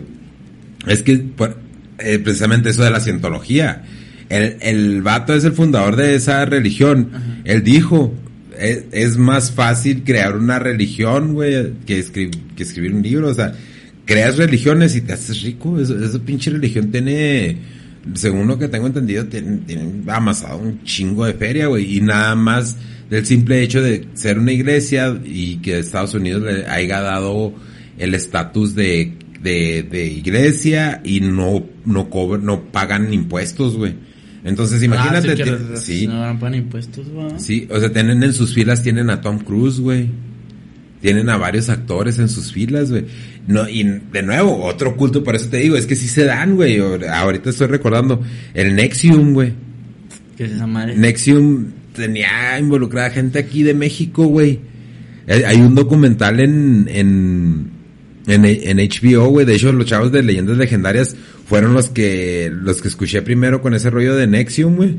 [0.87, 1.59] es que por-
[1.99, 3.83] eh, precisamente eso de la cientología.
[4.31, 7.11] El, el vato es el fundador de esa religión.
[7.45, 8.15] Él dijo,
[8.61, 13.29] es, más fácil crear una religión, güey, que, escri- que escribir un libro.
[13.29, 13.53] O sea,
[14.05, 15.79] creas religiones y te haces rico.
[15.81, 17.57] Eso- esa pinche religión tiene,
[18.15, 21.97] según lo que tengo entendido, tiene, tiene amasado un chingo de feria, güey.
[21.97, 22.77] Y nada más
[23.09, 27.53] del simple hecho de ser una iglesia y que Estados Unidos le haya dado
[27.99, 32.09] el estatus de, de, de iglesia y no, no
[32.41, 33.95] no pagan impuestos, güey.
[34.45, 37.39] Entonces imagínate, Ah, sí, que sí, No pagan impuestos, va.
[37.39, 40.09] sí, o sea, tienen en sus filas, tienen a Tom Cruise, güey.
[41.03, 43.05] Tienen a varios actores en sus filas, güey.
[43.47, 46.57] No, y de nuevo, otro culto, por eso te digo, es que sí se dan,
[46.57, 46.79] güey.
[46.79, 48.23] Ahorita estoy recordando
[48.55, 49.53] el Nexium, güey.
[50.37, 50.97] ¿Qué es esa madre?
[50.97, 54.61] Nexium tenía involucrada gente aquí de México, güey.
[55.27, 57.71] Hay hay un documental en, en,
[58.27, 59.47] en, en HBO, güey.
[59.47, 61.17] De hecho, los chavos de Leyendas Legendarias
[61.51, 64.95] fueron los que, los que escuché primero con ese rollo de Nexium, güey.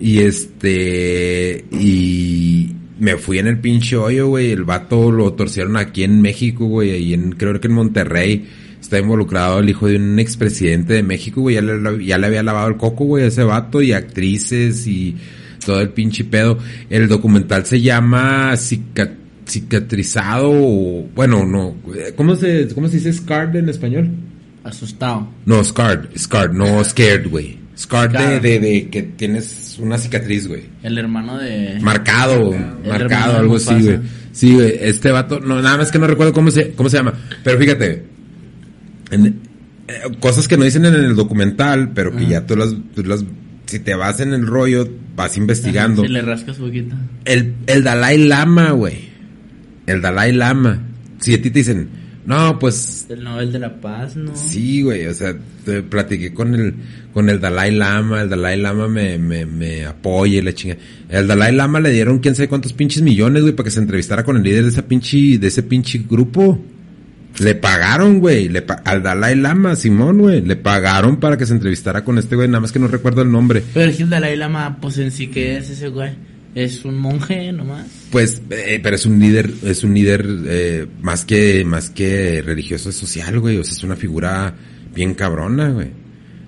[0.00, 4.50] Y este, y me fui en el pinche hoyo, güey.
[4.52, 6.90] El vato lo torcieron aquí en México, güey.
[6.92, 8.46] Ahí en, creo que en Monterrey.
[8.80, 11.54] Está involucrado el hijo de un expresidente de México, güey.
[11.56, 13.82] Ya le, ya le había lavado el coco, güey, a ese vato.
[13.82, 15.16] Y actrices y
[15.66, 16.58] todo el pinche pedo.
[16.90, 19.14] El documental se llama Cica-
[19.46, 20.50] Cicatrizado.
[20.50, 21.76] o- Bueno, no.
[22.16, 24.10] ¿Cómo se, cómo se dice scarred en español?
[24.64, 25.28] Asustado.
[25.46, 26.08] No, scarred.
[26.16, 27.58] Scarred, no scared, güey.
[27.76, 30.64] Scarred de, de, de que tienes una cicatriz, güey.
[30.82, 31.78] El hermano de...
[31.80, 33.98] Marcado, El marcado, algo así, güey.
[34.32, 37.14] Sí, güey, este vato, no, nada más que no recuerdo cómo se, cómo se llama.
[37.42, 38.04] Pero fíjate,
[39.10, 39.40] en-
[39.88, 42.28] eh, cosas que no dicen en el documental, pero que Ajá.
[42.28, 43.24] ya tú las, tú las,
[43.66, 46.02] si te vas en el rollo, vas investigando.
[46.02, 46.94] Si le rascas poquito.
[47.24, 49.10] El, el Dalai Lama, güey.
[49.86, 50.80] El Dalai Lama.
[51.18, 51.88] Si a ti te dicen,
[52.24, 54.30] no, pues El Nobel de la Paz, ¿no?
[54.36, 56.74] Sí, güey, o sea, te platiqué con el,
[57.12, 60.76] con el Dalai Lama, el Dalai Lama me, me, me apoya y la chinga.
[61.08, 64.22] El Dalai Lama le dieron quién sabe cuántos pinches millones, güey, para que se entrevistara
[64.24, 66.62] con el líder de esa pinche, de ese pinche grupo.
[67.40, 71.54] Le pagaron, güey, le pa- al Dalai Lama, Simón, güey, le pagaron para que se
[71.54, 73.62] entrevistara con este güey, nada más que no recuerdo el nombre.
[73.72, 76.10] Pero es que el Dalai Lama, pues en sí, ¿qué es ese güey?
[76.54, 77.86] Es un monje nomás.
[78.10, 82.90] Pues, eh, pero es un líder, es un líder eh, más que, más que religioso,
[82.90, 83.56] es social, güey.
[83.56, 84.54] O sea, es una figura
[84.94, 85.88] bien cabrona, güey.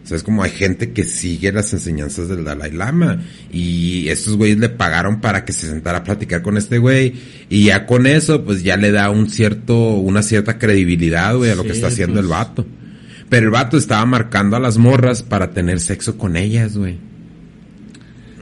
[0.03, 3.23] O sea, es como hay gente que sigue las enseñanzas del Dalai Lama.
[3.51, 7.15] Y estos güeyes le pagaron para que se sentara a platicar con este güey.
[7.49, 11.55] Y ya con eso, pues ya le da un cierto, una cierta credibilidad, güey, a
[11.55, 12.25] lo que está haciendo pues.
[12.25, 12.67] el vato.
[13.31, 16.99] Pero el vato estaba marcando a las morras para tener sexo con ellas, güey.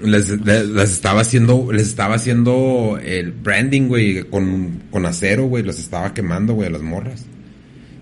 [0.03, 5.63] Les, les, les estaba haciendo, les estaba haciendo el branding, güey, con, con acero, güey,
[5.63, 7.25] los estaba quemando, güey, a las morras.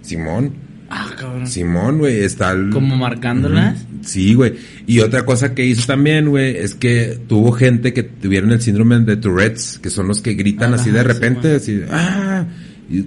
[0.03, 0.53] Simón.
[0.93, 1.47] Ah, cabrón.
[1.47, 3.87] Simón, güey, está el- Como marcándolas.
[4.03, 4.55] Sí, güey.
[4.87, 8.99] Y otra cosa que hizo también, güey, es que tuvo gente que tuvieron el síndrome
[9.01, 12.45] de Tourette's, que son los que gritan así de sí, repente, así, ah,
[12.91, 13.05] y,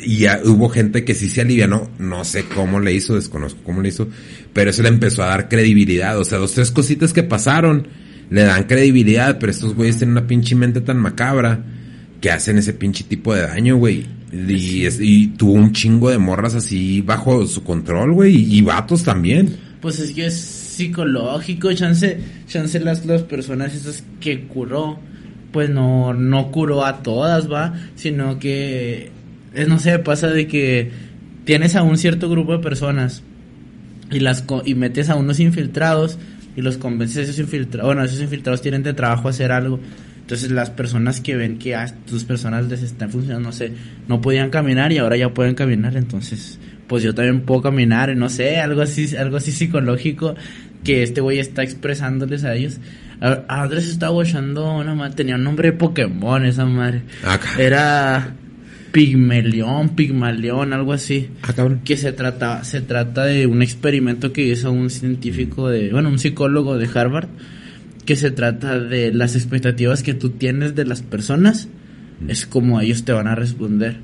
[0.00, 3.80] y ya hubo gente que sí se alivianó, no sé cómo le hizo, desconozco cómo
[3.80, 4.06] le hizo,
[4.52, 7.88] pero eso le empezó a dar credibilidad, o sea, dos, tres cositas que pasaron,
[8.34, 11.62] le dan credibilidad, pero estos güeyes tienen una pinche mente tan macabra
[12.20, 14.06] que hacen ese pinche tipo de daño, güey.
[14.32, 18.62] Y, es- y tuvo un chingo de morras así bajo su control, güey, y, y
[18.62, 19.54] vatos también.
[19.80, 22.18] Pues es que es psicológico, chance,
[22.48, 24.98] chance las, las personas esas que curó,
[25.52, 29.10] pues no, no curó a todas, va, sino que,
[29.68, 30.90] no sé, pasa de que
[31.44, 33.22] tienes a un cierto grupo de personas
[34.10, 36.18] y las co- y metes a unos infiltrados
[36.56, 39.80] y los convences esos infiltrados, bueno, esos infiltrados tienen de trabajo hacer algo.
[40.20, 43.72] Entonces las personas que ven que a tus personas les están funcionando, no sé,
[44.08, 48.28] no podían caminar y ahora ya pueden caminar, entonces pues yo también puedo caminar, no
[48.28, 50.34] sé, algo así, algo así psicológico
[50.82, 52.78] que este güey está expresándoles a ellos.
[53.20, 57.02] A, a Andrés estaba watchando una madre, tenía un nombre de Pokémon esa madre.
[57.24, 57.48] Acá.
[57.58, 58.34] Era
[58.94, 61.28] Pigmelión, Pigmalión, algo así.
[61.42, 61.80] Ah, cabrón.
[61.84, 66.20] que se trata se trata de un experimento que hizo un científico de bueno un
[66.20, 67.26] psicólogo de Harvard
[68.04, 71.68] que se trata de las expectativas que tú tienes de las personas
[72.28, 73.96] es como ellos te van a responder.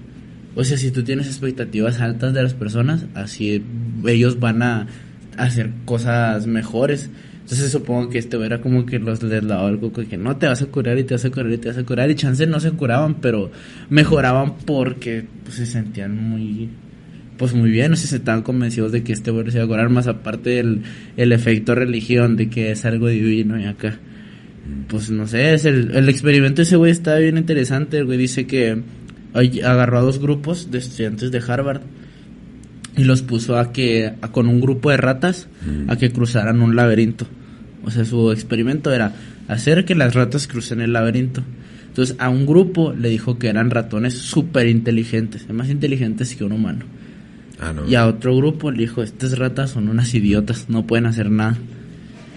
[0.57, 3.62] O sea si tú tienes expectativas altas de las personas así
[4.05, 4.88] ellos van a
[5.37, 7.11] hacer cosas mejores
[7.52, 10.46] entonces supongo que este era como que los les lavaba el coco que no te
[10.46, 12.46] vas a curar y te vas a curar y te vas a curar y chance
[12.46, 13.50] no se curaban pero
[13.88, 16.68] mejoraban porque pues, se sentían muy
[17.36, 19.68] pues muy bien, no sé si estaban convencidos de que este güey se iba a
[19.68, 20.82] curar, más aparte del
[21.16, 23.98] el efecto religión, de que es algo divino y acá.
[24.88, 28.18] Pues no sé, es el, el experimento de ese güey está bien interesante, el güey
[28.18, 28.82] dice que
[29.64, 31.80] agarró a dos grupos de estudiantes de Harvard
[32.96, 35.48] y los puso a que, a- con un grupo de ratas,
[35.88, 37.26] a que cruzaran un laberinto.
[37.85, 39.12] O sea, su experimento era
[39.49, 41.43] hacer que las ratas crucen el laberinto.
[41.88, 46.53] Entonces, a un grupo le dijo que eran ratones súper inteligentes, más inteligentes que un
[46.53, 46.85] humano.
[47.59, 47.87] Ah, no.
[47.88, 51.57] Y a otro grupo le dijo, estas ratas son unas idiotas, no pueden hacer nada.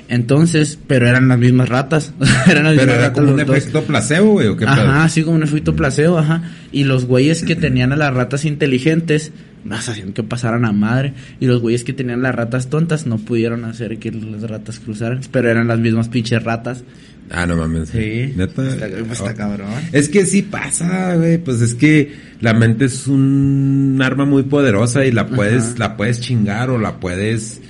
[0.10, 2.14] Entonces, pero eran las mismas ratas.
[2.48, 3.58] eran las Pero mismas era ratas como un dos.
[3.58, 4.76] efecto placebo, güey, o qué pedo.
[4.76, 6.44] Ajá, así como un efecto placebo, ajá.
[6.72, 9.32] Y los güeyes que tenían a las ratas inteligentes,
[9.65, 11.13] las hacían que pasaran a madre.
[11.39, 15.21] Y los güeyes que tenían las ratas tontas no pudieron hacer que las ratas cruzaran.
[15.32, 16.84] Pero eran las mismas pinches ratas.
[17.32, 17.89] Ah, no mames.
[17.89, 18.34] Sí.
[18.36, 18.67] Neta.
[18.67, 19.36] Está, pues, está Oh.
[19.36, 19.69] cabrón.
[19.93, 21.38] Es que sí pasa, güey.
[21.38, 25.76] Pues es que la mente es un arma muy poderosa y la puedes, Ajá.
[25.80, 27.62] la puedes chingar o la puedes,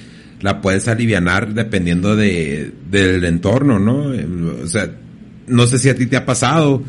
[0.42, 4.12] la puedes alivianar dependiendo de, del entorno, ¿no?
[4.64, 4.90] O sea,
[5.48, 6.82] no sé si a ti te ha pasado.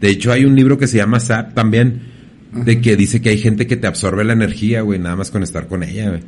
[0.00, 2.02] De hecho, hay un libro que se llama SAP también,
[2.52, 5.42] de que dice que hay gente que te absorbe la energía, güey, nada más con
[5.42, 6.20] estar con ella, güey.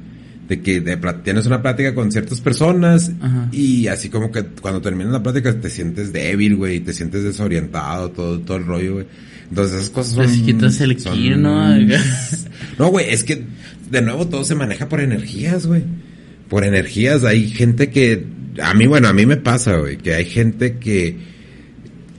[0.49, 3.49] De que de tienes una plática con ciertas personas Ajá.
[3.51, 8.11] y así como que cuando terminas la plática te sientes débil, güey, te sientes desorientado,
[8.11, 9.07] todo, todo el rollo, güey.
[9.49, 10.45] Entonces esas cosas son...
[10.45, 11.75] Quitas el son- ki, ¿no?
[12.79, 13.45] No, güey, es que
[13.91, 15.83] de nuevo todo se maneja por energías, güey.
[16.49, 18.27] Por energías, hay gente que...
[18.63, 21.34] A mí, bueno, a mí me pasa, güey, que hay gente que...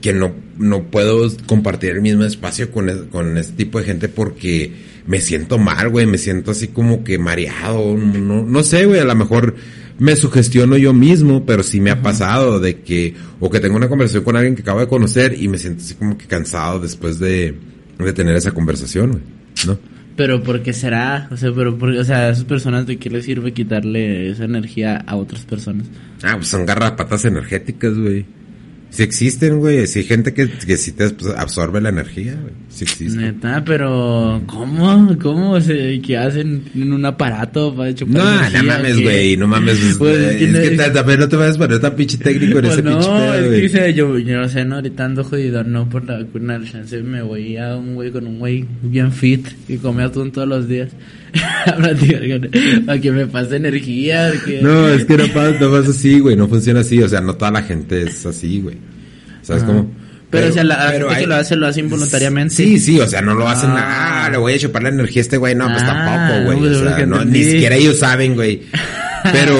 [0.06, 4.08] Que no, no puedo compartir el mismo espacio con, es- con este tipo de gente
[4.08, 4.70] porque
[5.06, 9.04] me siento mal, güey, me siento así como que mareado, no, no sé, güey, a
[9.04, 9.56] lo mejor
[9.98, 13.88] me sugestiono yo mismo, pero sí me ha pasado de que, o que tengo una
[13.88, 17.18] conversación con alguien que acabo de conocer y me siento así como que cansado después
[17.18, 17.54] de,
[17.98, 19.22] de tener esa conversación, güey,
[19.66, 19.78] ¿no?
[20.16, 21.28] Pero ¿por qué será?
[21.32, 24.44] O sea, pero porque, o sea, a esas personas de qué les sirve quitarle esa
[24.44, 25.86] energía a otras personas.
[26.22, 28.24] Ah, pues son garrapatas energéticas, güey.
[28.90, 29.86] Sí existen, güey.
[29.86, 31.04] Sí hay gente que, que sí te
[31.36, 32.54] absorbe la energía, güey.
[32.68, 33.18] Sí existe.
[33.18, 35.16] Neta, pero ¿cómo?
[35.20, 39.36] ¿Cómo se qué hacen en un aparato para chupar No, energía, no mames, güey.
[39.36, 39.78] No mames.
[39.98, 42.16] pues, es que es no- que ta- también no te vayas a poner tan pinche
[42.18, 45.04] técnico en Pues ese no, pinche pedo, es que yo, yo no sé, no, ahorita
[45.04, 48.64] ando jodido, no por la vacuna, chance me voy a un güey con un güey
[48.82, 50.90] bien fit y come atún todos los días.
[52.86, 54.32] Para que me pase energía.
[54.62, 56.36] No, es que no pasa, no pasa así, güey.
[56.36, 57.02] No funciona así.
[57.02, 58.76] O sea, no toda la gente es así, güey.
[59.42, 59.72] ¿Sabes Ajá.
[59.72, 59.90] cómo?
[60.30, 62.52] Pero, o sea, la, la pero gente que lo hace, lo hace involuntariamente.
[62.54, 64.24] Sí, sí, o sea, no lo hacen, Ah.
[64.26, 66.74] ah, le voy a chupar la energía a este güey, no, pues Ah, tampoco, güey,
[66.74, 68.62] o sea, no, ni siquiera ellos saben, güey.
[69.32, 69.56] Pero,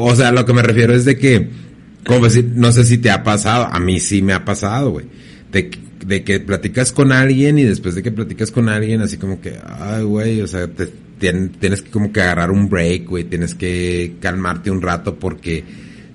[0.00, 1.48] o sea, lo que me refiero es de que,
[2.06, 5.06] como decir, no sé si te ha pasado, a mí sí me ha pasado, güey,
[5.52, 9.16] de, que- de que platicas con alguien y después de que platicas con alguien, así
[9.16, 10.88] como que, ay, güey, o sea, te,
[11.20, 15.64] tien- tienes que como que agarrar un break, güey, tienes que calmarte un rato porque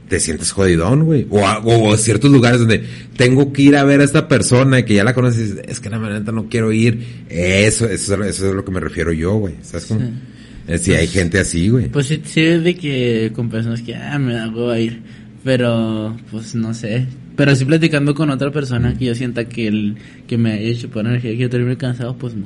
[0.07, 1.25] te sientes jodidón, güey.
[1.29, 2.83] O, a- o, o ciertos lugares donde
[3.17, 5.89] tengo que ir a ver a esta persona y que ya la conoces, es que
[5.89, 7.25] la neta no quiero ir.
[7.29, 9.55] Eso, eso, es a- eso es a lo que me refiero yo, güey.
[9.63, 10.01] ¿Sabes cómo?
[10.01, 10.91] Sí.
[10.91, 11.89] Eh, hay gente así, güey.
[11.89, 15.01] Pues sí, de que con personas que, ah, me da hueva ir.
[15.43, 17.05] Pero, pues no sé.
[17.35, 19.95] Pero sí platicando con otra persona que yo sienta que el,
[20.27, 22.45] que me haya hecho por energía que yo termine cansado, pues no.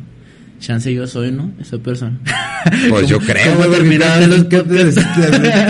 [0.60, 1.52] Chance yo soy, ¿no?
[1.60, 2.18] Esa persona.
[2.90, 3.98] Pues yo creo, güey,
[4.28, 4.92] los que te-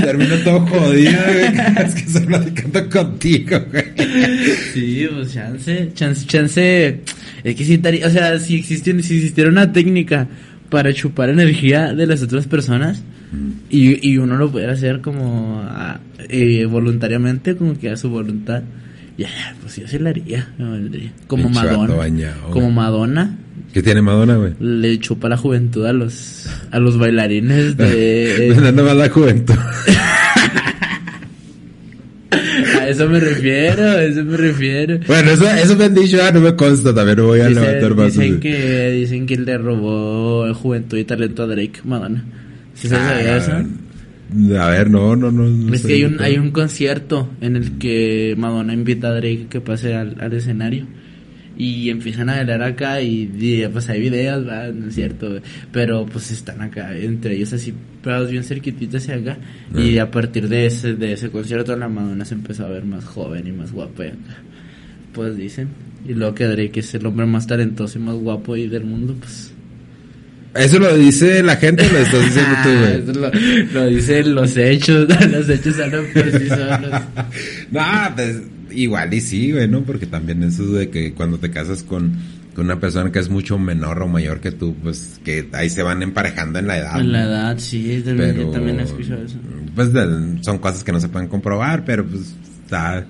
[0.01, 1.75] termino- todo jodido, güey.
[1.75, 3.83] vez que estoy platicando contigo, güey.
[4.73, 7.01] Sí, pues chance, chance, chance.
[7.43, 10.27] Es que si, estaría- o sea, si existiera, si existiera una técnica
[10.69, 13.03] para chupar energía de las otras personas
[13.69, 15.99] y, y uno lo pudiera hacer como ah,
[16.29, 18.63] eh, voluntariamente, como que a su voluntad,
[19.17, 21.11] ya, pues yo sí lo haría, me valdría.
[21.27, 23.37] Como Pinche Madonna, bañado, como Madonna
[23.73, 24.53] ¿Qué tiene Madonna, güey?
[24.59, 29.55] le chupa la juventud a los a los bailarines de Nada más la juventud.
[32.81, 34.99] a eso me refiero, a eso me refiero.
[35.07, 37.63] bueno, eso, eso me han dicho, ah, no me consta, también no voy a Dicen,
[37.63, 38.13] levantar más.
[38.13, 42.23] dicen que dicen que le robó juventud y talento a Drake Madonna.
[42.73, 43.51] ¿Sí sabes de eso?
[44.59, 45.43] A ver, no, no, no.
[45.43, 49.47] no Es que hay un, hay un concierto en el que Madonna invita a Drake
[49.49, 50.85] que pase al, al escenario.
[51.59, 56.29] Y empiezan a bailar acá y, y, pues hay videos, no es cierto, pero pues
[56.29, 59.39] están acá, entre ellos así, pegados bien cerquititos hacia acá.
[59.75, 63.05] Y a partir de ese, de ese concierto la Madonna se empezó a ver más
[63.05, 64.37] joven y más guapa y acá.
[65.13, 65.69] Pues dicen.
[66.07, 69.15] Y luego que Drake es el hombre más talentoso y más guapo y del mundo,
[69.19, 69.51] pues...
[70.55, 73.01] ¿Eso lo dice la gente o lo estás diciendo tú, güey?
[73.01, 73.13] eso
[73.73, 77.01] lo, lo dicen los hechos, los hechos hablan por sí solos.
[77.71, 77.81] no,
[78.15, 79.81] pues igual y sí, güey, ¿no?
[79.83, 82.13] Porque también eso de que cuando te casas con,
[82.55, 85.83] con una persona que es mucho menor o mayor que tú, pues que ahí se
[85.83, 86.99] van emparejando en la edad.
[86.99, 89.37] En la edad, sí, también, Pero, yo también he escuchado eso.
[89.75, 92.33] Pues de- son cosas que no se pueden comprobar, pero pues
[92.63, 93.05] está,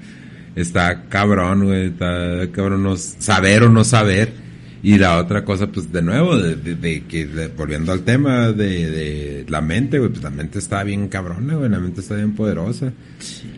[0.56, 4.47] está cabrón, güey, está cabrón no saber o no saber.
[4.84, 8.52] Y la otra cosa, pues de nuevo, de, de- de que de- volviendo al tema
[8.52, 12.34] de, la mente, güey, pues la mente está bien cabrona, güey, la mente está bien
[12.36, 12.94] poderosa.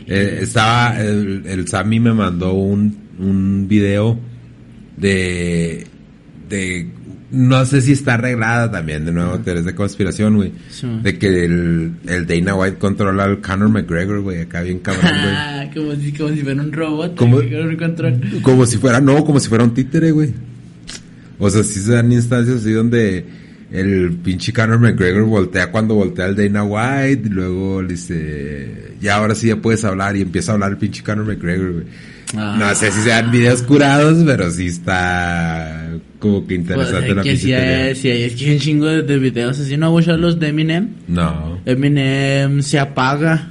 [0.07, 4.17] Eh, estaba, el, el Sammy me mandó un, un video
[4.97, 5.85] de,
[6.49, 6.87] de,
[7.31, 10.51] no sé si está arreglada también, de nuevo, teorías de conspiración, güey.
[10.69, 10.87] Sí.
[11.03, 15.33] De que el, el Dana White controla al Conor McGregor, güey, acá bien cabrón, güey.
[15.35, 17.15] Ah, como si, como si fuera un robot.
[18.41, 20.33] Como si fuera, no, como si fuera un títere, güey.
[21.39, 23.25] O sea, sí se dan instancias así donde
[23.71, 29.15] el pinche Conor McGregor voltea cuando voltea el Dana White y luego le dice, ya
[29.17, 31.85] ahora sí ya puedes hablar y empieza a hablar el pinche Conor McGregor, güey.
[32.35, 32.55] Ah.
[32.59, 37.37] No sé si sean videos curados, pero sí está como que interesante Pues, la que
[37.37, 39.91] sí hay, sí hay, es que hay un chingo de, de videos así, ¿no has
[39.93, 40.89] escuchado los de Eminem?
[41.07, 41.59] No.
[41.65, 43.49] Eminem se apaga.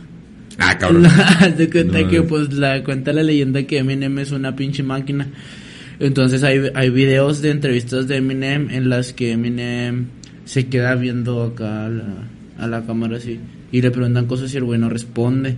[0.58, 1.06] Ah, cabrón.
[1.40, 2.08] Haz de cuenta No.
[2.08, 5.26] que pues la cuenta la leyenda que Eminem es una pinche máquina.
[6.00, 10.06] Entonces hay, hay videos de entrevistas de Eminem en las que Eminem
[10.44, 12.04] se queda viendo acá a la,
[12.58, 13.38] a la cámara así
[13.72, 15.56] y le preguntan cosas y el güey no responde.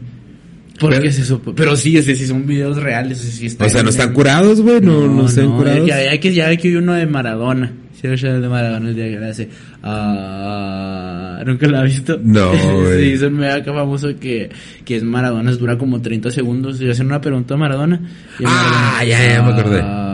[0.78, 3.82] Porque Pero- se supo, pero sí, ese sí son videos reales, sí está O sea,
[3.82, 5.86] no están curados, güey, no, no, están curados.
[5.86, 7.70] Ya, ya que ya hay que hay uno de Maradona.
[8.00, 9.48] Sí, el de Maradona el día que le hace.
[9.82, 12.18] Ah, ¿Nunca lo ha visto?
[12.22, 12.50] No,
[12.80, 12.98] güey.
[13.04, 14.48] sí, es un mega famoso que,
[14.84, 16.80] que es Maradona, dura como 30 segundos.
[16.80, 18.00] Y hacen una pregunta a Maradona.
[18.38, 19.80] y Ah, Maradona, ya, ya me acordé.
[19.82, 20.09] "Ah",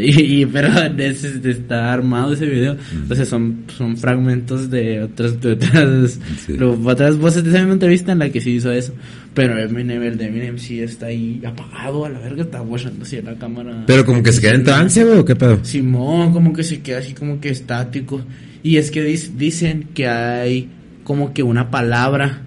[0.06, 2.74] y, y- pero ese- está armado ese video.
[2.74, 3.12] Mm.
[3.12, 6.54] O sea, son, son fragmentos de otras, de otras, Sí.
[6.56, 8.94] lo- otras voces de esa misma entrevista en la que sí hizo eso.
[9.34, 13.16] Pero Eminem, el de Eminem sí está ahí apagado a la verga, está watchando así
[13.18, 13.84] a la cámara.
[13.86, 15.58] Pero como que se queda en trance, güey, o qué pedo.
[15.64, 18.20] Simón, como que se queda así como que estático.
[18.62, 20.68] Y es que dis- dicen que hay
[21.04, 22.42] como que una palabra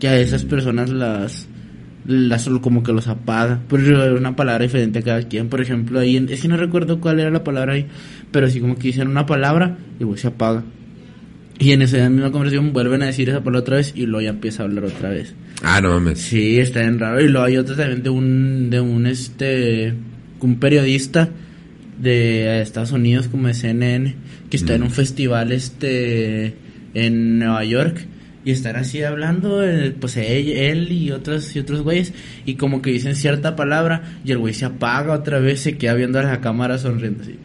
[0.00, 1.46] que a esas personas las,
[2.06, 3.60] las solo como que los apaga.
[3.68, 5.48] Pero es una palabra diferente a cada quien.
[5.48, 7.86] Por ejemplo, ahí, en- es que no recuerdo cuál era la palabra ahí,
[8.30, 10.62] pero sí como que dicen una palabra y luego se apaga.
[11.58, 14.30] Y en esa misma conversación vuelven a decir esa palabra otra vez y luego ya
[14.30, 15.34] empieza a hablar otra vez.
[15.62, 16.18] Ah, no mames.
[16.20, 17.20] Sí, está bien raro.
[17.20, 19.94] Y luego hay otra también de un, de un este,
[20.40, 21.28] un periodista
[22.00, 24.14] de Estados Unidos como de CNN,
[24.50, 26.54] que está en un festival este,
[26.92, 28.04] en Nueva York.
[28.44, 32.12] Y están así hablando, eh, pues él, él y otros y otros güeyes,
[32.44, 35.94] y como que dicen cierta palabra, y el güey se apaga otra vez, se queda
[35.94, 37.36] viendo a la cámara sonriendo así.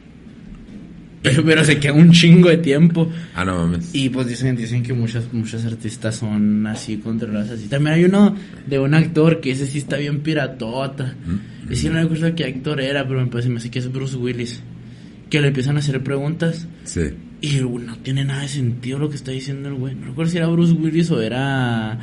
[1.21, 3.09] Pero, pero se queda un chingo de tiempo.
[3.35, 3.89] Ah, no mames.
[3.93, 7.67] Y pues dicen, dicen que muchos, muchos artistas son así controlados así.
[7.67, 8.35] También hay uno
[8.67, 11.15] de un actor que ese sí está bien piratota.
[11.25, 13.79] Mm, Es que no me acuerdo qué actor era, pero me parece me hace que
[13.79, 14.61] es Bruce Willis.
[15.29, 17.01] Que le empiezan a hacer preguntas Sí.
[17.41, 19.95] Y no tiene nada de sentido lo que está diciendo el güey.
[19.95, 21.97] No recuerdo si era Bruce Willis o era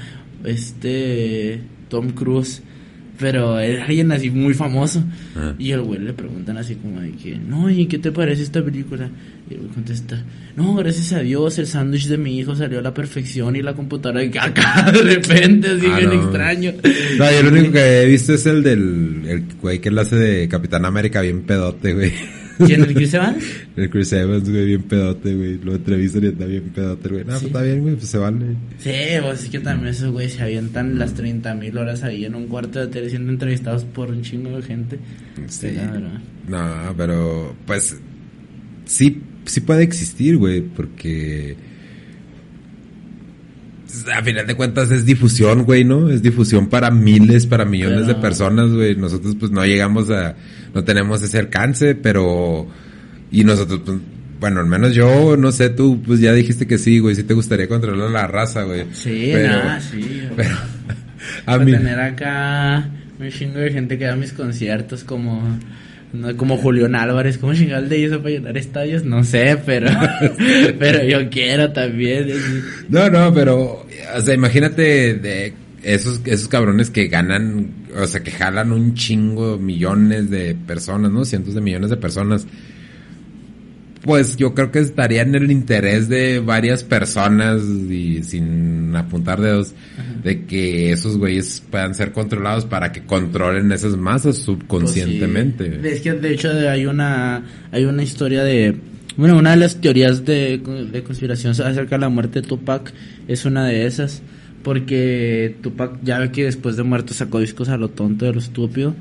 [0.44, 2.62] este Tom Cruise.
[3.18, 5.02] Pero es alguien así muy famoso.
[5.34, 5.54] Ah.
[5.58, 8.62] Y el güey le preguntan así como de que, no, ¿y qué te parece esta
[8.62, 9.08] película?
[9.48, 10.22] Y el güey contesta,
[10.54, 13.72] no, gracias a Dios, el sándwich de mi hijo salió a la perfección y la
[13.72, 16.22] computadora de caca de repente, así Ah, bien no.
[16.24, 16.72] extraño.
[17.16, 20.16] No, yo lo único que he visto es el del el güey que él hace
[20.16, 22.12] de Capitán América bien pedote, güey.
[22.64, 23.44] ¿Quién el Chris Evans?
[23.76, 25.58] El Chris Evans, güey, bien pedote, güey.
[25.62, 27.20] Lo entrevistan y está bien pedote, güey.
[27.20, 27.46] No, pues Sí.
[27.46, 28.46] está bien, güey, pues se vale.
[28.78, 28.90] Sí,
[29.22, 32.46] pues es que también esos güeyes se avientan las 30 mil horas ahí en un
[32.46, 34.98] cuarto de tele siendo entrevistados por un chingo de gente.
[35.48, 35.68] Sí.
[36.48, 37.96] No, pero pues
[38.86, 41.56] sí, sí puede existir, güey, porque
[44.14, 46.08] a final de cuentas es difusión, güey, ¿no?
[46.10, 48.96] Es difusión para miles, para millones de personas, güey.
[48.96, 50.34] Nosotros pues no llegamos a,
[50.74, 52.66] no tenemos ese alcance, pero
[53.30, 53.98] y nosotros pues
[54.38, 57.34] bueno, al menos yo, no sé, tú pues ya dijiste que sí, güey, sí te
[57.34, 58.84] gustaría controlar la raza, güey.
[58.92, 60.22] Sí, Pero- nada, sí.
[60.36, 60.54] Pero
[61.46, 65.42] a mí tener acá un chingo de gente que da mis conciertos como
[66.12, 69.04] no, como Julián Álvarez, ¿cómo chingal de eso para llenar estadios?
[69.04, 69.90] No sé, pero
[70.78, 72.28] pero yo quiero también.
[72.88, 73.86] No, no, pero,
[74.16, 75.52] o sea, imagínate de
[75.82, 81.24] esos, esos cabrones que ganan, o sea, que jalan un chingo, millones de personas, ¿no?
[81.24, 82.46] Cientos de millones de personas.
[84.06, 89.74] Pues yo creo que estaría en el interés de varias personas y sin apuntar dedos
[90.22, 95.70] de que esos güeyes puedan ser controlados para que controlen esas masas subconscientemente.
[95.70, 95.88] Pues sí.
[95.88, 98.76] Es que de hecho hay una hay una historia de
[99.16, 102.92] bueno, una de las teorías de, de conspiración acerca de la muerte de Tupac
[103.28, 104.22] es una de esas.
[104.62, 108.40] Porque Tupac, ya ve que después de muerto sacó discos a lo tonto, de lo
[108.40, 108.94] estúpido.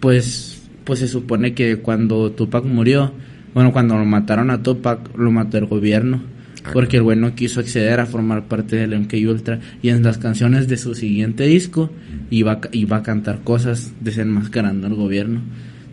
[0.00, 3.12] Pues, pues se supone que cuando Tupac murió,
[3.54, 6.20] bueno, cuando lo mataron a Tupac, lo mató el gobierno.
[6.64, 9.60] Ah, Porque el güey no quiso acceder a formar parte del MK Ultra.
[9.82, 11.90] Y en las canciones de su siguiente disco
[12.30, 15.40] iba, iba a cantar cosas desenmascarando al gobierno.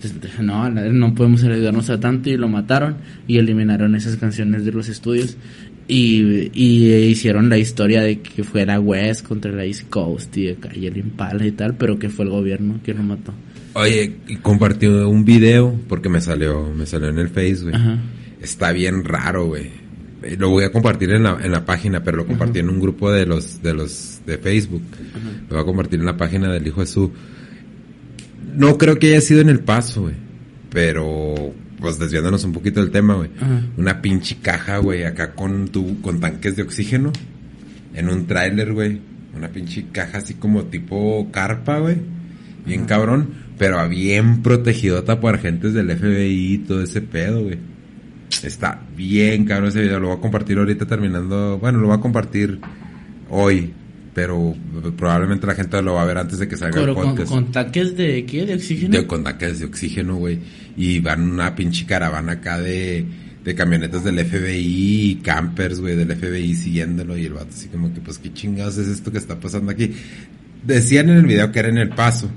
[0.02, 2.98] Entonces, no, no podemos arriesgarnos a tanto y lo mataron
[3.28, 5.38] y eliminaron esas canciones de los estudios
[5.88, 10.86] y, y hicieron la historia de que fuera West contra la East Coast y, y
[10.86, 13.34] el Impala y tal, pero que fue el gobierno que lo mató.
[13.76, 17.76] Oye, compartí un video porque me salió, me salió en el Face, güey.
[18.42, 19.70] Está bien raro, güey.
[20.38, 23.12] Lo voy a compartir en la, en la página, pero lo compartí en un grupo
[23.12, 24.82] de los, de los, de Facebook.
[25.50, 27.12] Lo voy a compartir en la página del Hijo de Su.
[28.56, 30.16] No creo que haya sido en el paso, güey.
[30.72, 33.30] Pero, pues desviándonos un poquito del tema, güey.
[33.76, 37.12] Una pinche caja, güey, acá con tu, con tanques de oxígeno.
[37.94, 39.02] En un tráiler, güey.
[39.36, 41.98] Una pinche caja así como tipo carpa, güey.
[42.66, 43.45] Bien cabrón.
[43.58, 47.58] Pero bien protegidota por agentes del FBI y todo ese pedo, güey.
[48.44, 50.00] Está bien cabrón ese video.
[50.00, 51.58] Lo voy a compartir ahorita terminando.
[51.60, 52.60] Bueno, lo voy a compartir
[53.30, 53.72] hoy.
[54.14, 54.56] Pero
[54.96, 57.30] probablemente la gente lo va a ver antes de que salga Pero el con, podcast.
[57.30, 58.46] con tanques de qué?
[58.46, 58.98] ¿De oxígeno?
[58.98, 60.40] De, con tanques de oxígeno, güey.
[60.78, 63.06] Y van una pinche caravana acá de,
[63.44, 67.18] de camionetas del FBI y campers, güey, del FBI siguiéndolo.
[67.18, 69.94] Y el vato así como que, pues, ¿qué chingados es esto que está pasando aquí?
[70.66, 72.30] Decían en el video que era en El Paso.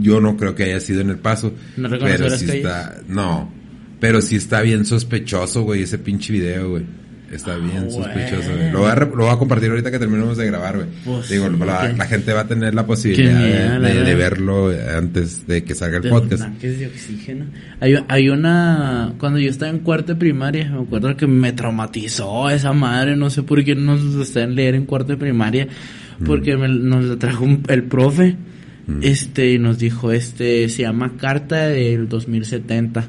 [0.00, 1.52] Yo no creo que haya sido en El Paso.
[1.76, 2.64] ¿No pero las sí calles?
[2.64, 2.96] está...
[3.08, 3.52] No.
[4.00, 6.84] Pero sí está bien sospechoso, güey, ese pinche video, güey.
[7.30, 8.72] Está bien Ah, sospechoso, güey.
[8.72, 10.88] Lo voy, a, lo voy a compartir ahorita que terminemos de grabar, güey.
[11.04, 15.74] Pues, Digo, la, gente va a tener la posibilidad de- la verlo antes de que
[15.76, 16.42] salga el de podcast.
[16.42, 17.44] tanques de oxígeno.
[17.78, 19.14] Hay, hay una...
[19.18, 23.14] Cuando yo estaba en cuarto de primaria, me acuerdo que me traumatizó esa madre.
[23.16, 25.68] No sé por qué nos gustan leer en cuarto de primaria.
[26.26, 28.36] Porque me- nos la trajo un- el profe.
[29.02, 33.08] Este, y nos dijo, este, se llama Carta del 2070.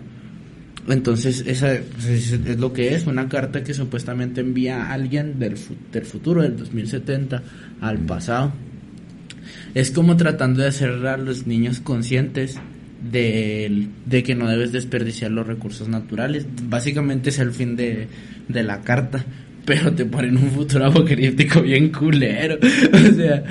[0.88, 5.56] Entonces, esa es, es lo que es, una carta que supuestamente envía a alguien del,
[5.92, 7.44] del futuro, del 2070,
[7.82, 8.54] al pasado.
[9.74, 12.60] Es como tratando de hacer a los niños conscientes
[13.12, 16.46] de, de que no debes desperdiciar los recursos naturales.
[16.64, 18.08] Básicamente es el fin de,
[18.48, 19.26] de la carta.
[19.64, 22.58] Pero te ponen un futuro apocalíptico bien culero.
[22.94, 23.44] O sea,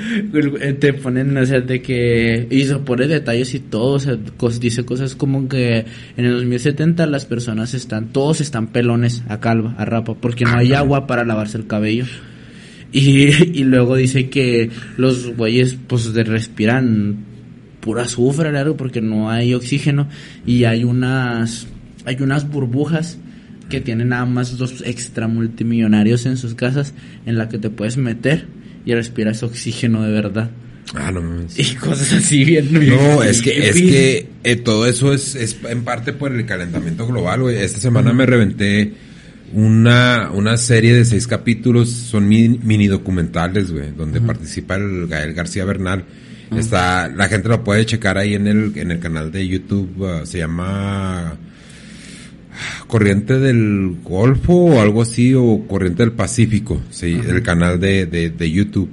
[0.81, 2.47] te ponen, o sea, de que.
[2.51, 3.93] Y se pone detalles y todo.
[3.95, 5.85] O sea, cos- dice cosas como que
[6.17, 8.09] en el 2070 las personas están.
[8.09, 10.15] Todos están pelones a calva, a rapa.
[10.15, 12.07] Porque no hay agua para lavarse el cabello.
[12.93, 13.29] Y,
[13.61, 17.19] y luego dice que los güeyes pues de respiran
[17.81, 20.09] pura azufre algo porque no hay oxígeno
[20.45, 21.67] y hay unas
[22.05, 23.19] hay unas burbujas
[23.71, 26.93] que tienen nada más dos extra multimillonarios en sus casas
[27.25, 28.47] en la que te puedes meter
[28.85, 30.51] y respiras oxígeno de verdad
[30.95, 31.59] Ah, no mames.
[31.59, 35.57] y cosas así bien bien No, es que, es que eh, todo eso es, es
[35.69, 37.57] en parte por el calentamiento global, güey.
[37.57, 38.93] Esta semana me reventé
[39.53, 45.33] una, una serie de seis capítulos, son mini, mini documentales, güey, donde participa el Gael
[45.35, 46.05] García Bernal.
[46.57, 50.27] Está, la gente lo puede checar ahí en el, en el canal de YouTube, uh,
[50.27, 51.37] se llama
[52.87, 58.31] Corriente del Golfo o algo así, o Corriente del Pacífico, sí, el canal de, de,
[58.31, 58.91] de YouTube.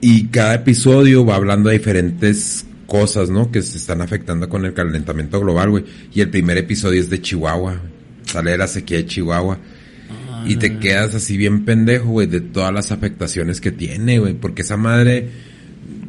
[0.00, 3.50] Y cada episodio va hablando de diferentes cosas, ¿no?
[3.50, 5.84] Que se están afectando con el calentamiento global, güey.
[6.14, 7.80] Y el primer episodio es de Chihuahua.
[8.24, 9.58] Sale de la sequía de Chihuahua.
[10.46, 14.32] Y te quedas así bien pendejo, güey, de todas las afectaciones que tiene, güey.
[14.32, 15.28] Porque esa madre,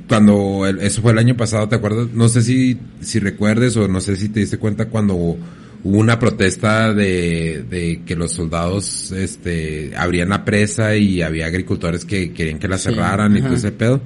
[0.08, 2.08] cuando, el- eso fue el año pasado, ¿te acuerdas?
[2.14, 5.38] No sé si, si recuerdes o no sé si te diste cuenta cuando
[5.84, 12.06] hubo una protesta de, de que los soldados, este, abrían la presa y había agricultores
[12.06, 14.02] que querían que la Sí, cerraran y todo ese pedo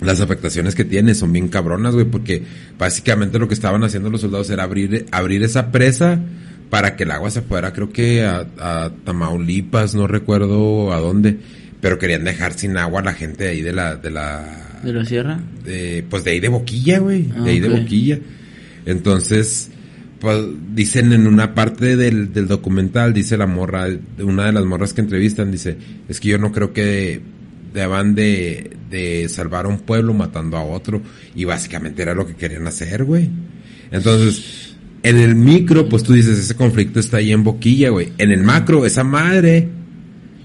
[0.00, 2.42] las afectaciones que tiene son bien cabronas, güey, porque
[2.78, 6.20] básicamente lo que estaban haciendo los soldados era abrir, abrir esa presa
[6.70, 11.38] para que el agua se fuera, creo que a, a Tamaulipas, no recuerdo a dónde,
[11.80, 14.92] pero querían dejar sin agua a la gente de ahí de la, de la, ¿De
[14.92, 15.40] la sierra?
[15.64, 17.78] de, pues de ahí de Boquilla, güey, Ah, de ahí de ok.
[17.80, 18.18] Boquilla.
[18.86, 19.70] Entonces,
[20.20, 20.44] pues
[20.74, 23.86] dicen en una parte del, del documental, dice la morra,
[24.18, 25.76] una de las morras que entrevistan, dice,
[26.08, 27.20] es que yo no creo que
[27.72, 31.02] deban de, de salvar a un pueblo matando a otro.
[31.34, 33.30] Y básicamente era lo que querían hacer, güey.
[33.90, 38.12] Entonces, en el micro, pues tú dices, ese conflicto está ahí en Boquilla, güey.
[38.18, 39.68] En el macro, esa madre,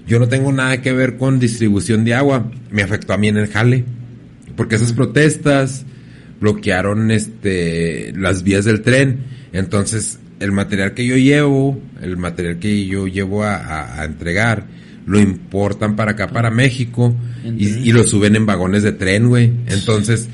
[0.06, 2.50] yo no tengo nada que ver con distribución de agua.
[2.70, 3.84] Me afectó a mí en el jale.
[4.56, 5.84] Porque esas protestas
[6.44, 9.20] bloquearon este las vías del tren.
[9.52, 14.66] Entonces, el material que yo llevo, el material que yo llevo a, a- a entregar,
[15.06, 17.14] lo importan para acá, para México,
[17.44, 19.52] y, y lo suben en vagones de tren, güey.
[19.68, 20.28] Entonces,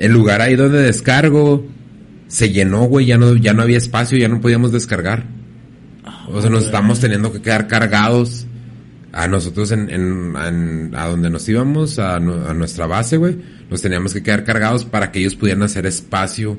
[0.00, 1.64] el lugar ahí donde descargo
[2.28, 5.26] se llenó, güey, ya no, ya no había espacio, ya no podíamos descargar.
[6.28, 8.46] O sea, nos estamos teniendo que quedar cargados
[9.12, 13.36] a nosotros en, en- en- a donde nos íbamos, a, nu- a nuestra base, güey.
[13.70, 16.58] Nos teníamos que quedar cargados para que ellos pudieran hacer espacio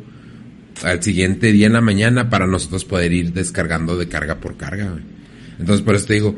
[0.84, 4.89] al siguiente día en la mañana para nosotros poder ir descargando de carga por carga,
[4.91, 5.04] güey.
[5.60, 6.36] Entonces, por eso te digo,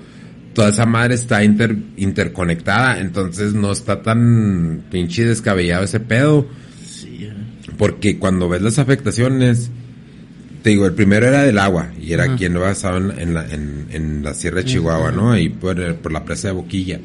[0.54, 6.48] toda esa madre está inter- interconectada, entonces no está tan pinche descabellado ese pedo.
[6.86, 7.76] Sí, güey.
[7.78, 9.70] Porque cuando ves las afectaciones,
[10.66, 12.34] te digo, el primero era del agua, y era Ajá.
[12.34, 15.32] aquí en basado en, en la, en, en la Sierra de Chihuahua, ¿no?
[15.32, 17.00] Ahí por, por la presa de Boquilla.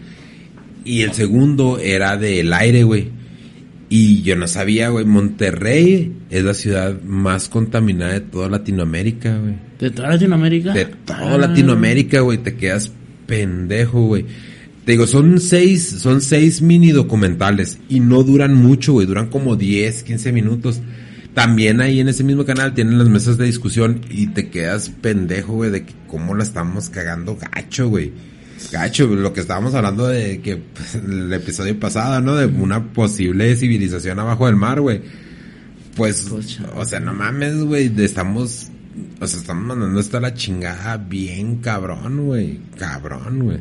[0.82, 3.11] Y el segundo era del aire, güey.
[3.90, 9.56] Y yo no sabía, güey, Monterrey es la ciudad más contaminada de toda Latinoamérica, güey.
[9.78, 10.72] ¿De toda Latinoamérica?
[10.72, 11.36] De toda Ah.
[11.36, 12.90] Latinoamérica, güey, te quedas
[13.26, 14.24] pendejo, güey.
[14.86, 19.54] Te digo, son seis, son seis mini documentales y no duran mucho, güey, duran como
[19.54, 20.80] 10, 15 minutos.
[21.34, 25.54] También ahí en ese mismo canal tienen las mesas de discusión y te quedas pendejo,
[25.54, 28.12] güey, de que cómo la estamos cagando gacho, güey.
[28.72, 32.34] Gacho, lo que estábamos hablando de que pues, el episodio pasado, ¿no?
[32.34, 35.00] De una posible civilización abajo del mar, güey.
[35.96, 38.68] Pues, o sea, no mames, güey, estamos,
[39.20, 43.58] o sea, estamos mandando esta la chingada bien cabrón, güey, cabrón, güey.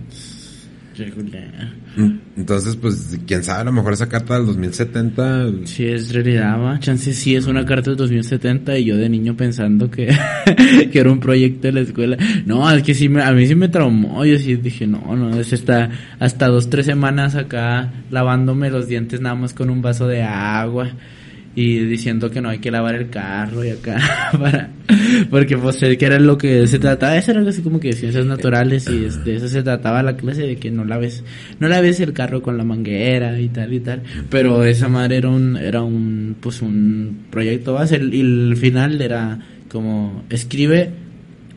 [1.95, 6.59] Mm, Entonces, pues, quién sabe, a lo mejor esa carta del 2070, Sí, es realidad,
[6.61, 6.79] va.
[6.79, 10.07] Chance sí es una carta de 2070 y yo de niño pensando que,
[10.91, 12.17] que era un proyecto de la escuela.
[12.45, 14.25] No, es que sí me, a mí sí me traumó.
[14.25, 15.89] Yo sí dije, no, no, es hasta,
[16.19, 20.89] hasta dos, tres semanas acá lavándome los dientes nada más con un vaso de agua
[21.55, 23.97] y diciendo que no hay que lavar el carro y acá
[24.39, 24.69] para,
[25.29, 28.87] porque pues que era lo que se trataba, eso era así como que ciencias naturales
[28.87, 31.23] y de eso se trataba la clase de que no laves,
[31.59, 35.29] no laves el carro con la manguera y tal y tal, pero esa madre era
[35.29, 39.39] un, era un, pues un proyecto base y el final era
[39.69, 40.91] como escribe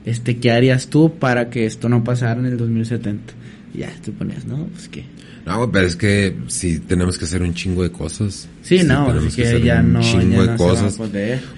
[0.04, 3.32] este qué harías tú para que esto no pasara en el 2070
[3.74, 5.04] y ya tú ponías no pues qué
[5.44, 8.48] No, pero es que sí tenemos que hacer un chingo de cosas.
[8.62, 10.96] sí, no tenemos es que, hacer ya un no chingo de cosas.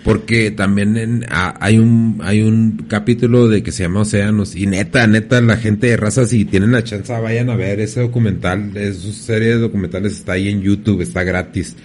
[0.03, 4.67] Porque también en- a- hay un hay un capítulo de que se llama Océanos y
[4.67, 8.75] neta, neta, la gente de raza si tienen la chance vayan a ver ese documental,
[8.75, 11.77] es su serie de documentales está ahí en YouTube, está gratis.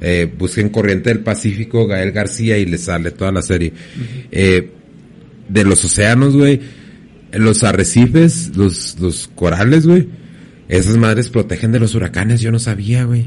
[0.00, 3.72] Eh, busquen Corriente del Pacífico, Gael García y les sale toda la serie.
[4.32, 4.70] Eh,
[5.50, 6.60] de los océanos, güey,
[7.32, 10.08] los arrecifes, los los corales, güey,
[10.78, 13.26] esas madres protegen de los huracanes, yo no sabía, güey.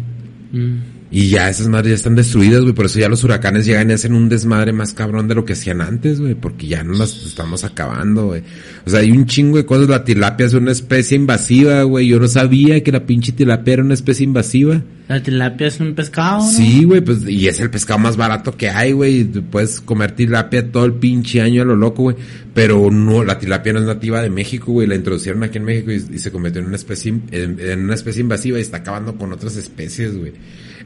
[0.52, 0.96] Mm.
[1.12, 2.74] Y ya esas madres ya están destruidas, güey.
[2.74, 5.54] Por eso ya los huracanes llegan y hacen un desmadre más cabrón de lo que
[5.54, 6.34] hacían antes, güey.
[6.34, 8.42] Porque ya no las estamos acabando, güey.
[8.86, 9.88] O sea, hay un chingo de cosas.
[9.88, 12.08] La tilapia es una especie invasiva, güey.
[12.08, 14.82] Yo no sabía que la pinche tilapia era una especie invasiva.
[15.08, 16.50] La tilapia es un pescado, ¿no?
[16.50, 19.24] Sí, güey, pues, y es el pescado más barato que hay, güey.
[19.24, 22.16] Puedes comer tilapia todo el pinche año a lo loco, güey.
[22.54, 24.88] Pero no, la tilapia no es nativa de México, güey.
[24.88, 27.94] La introducieron aquí en México y, y se convirtió en una especie, en, en una
[27.94, 30.34] especie invasiva y está acabando con otras especies, güey.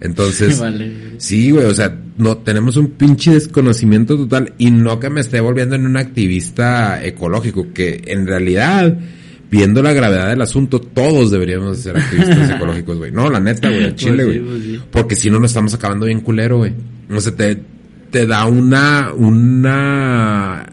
[0.02, 0.92] Entonces, Vale.
[1.18, 5.40] sí, güey, o sea, no tenemos un pinche desconocimiento total y no que me esté
[5.40, 8.98] volviendo en un activista ecológico, que en realidad,
[9.52, 13.12] viendo la gravedad del asunto, todos deberíamos de ser activistas ecológicos, güey.
[13.12, 14.38] No, la neta, güey, al chile, Pues güey.
[14.40, 14.82] sí, pues sí.
[14.92, 16.74] Porque si no nos estamos acabando bien culero, güey.
[17.12, 17.62] O sea, te,
[18.12, 20.66] te da una, una,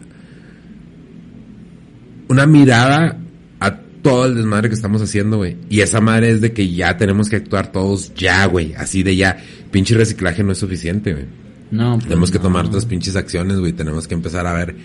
[2.29, 3.17] una mirada
[3.59, 5.57] a todo el desmadre que estamos haciendo, güey.
[5.69, 8.73] Y esa madre es de que ya tenemos que actuar todos ya, güey.
[8.75, 9.37] Así de ya.
[9.71, 11.25] Pinche reciclaje no es suficiente, güey.
[11.71, 12.43] No, pues Tenemos que no.
[12.43, 13.73] tomar otras pinches acciones, güey.
[13.73, 14.75] Tenemos que empezar a ver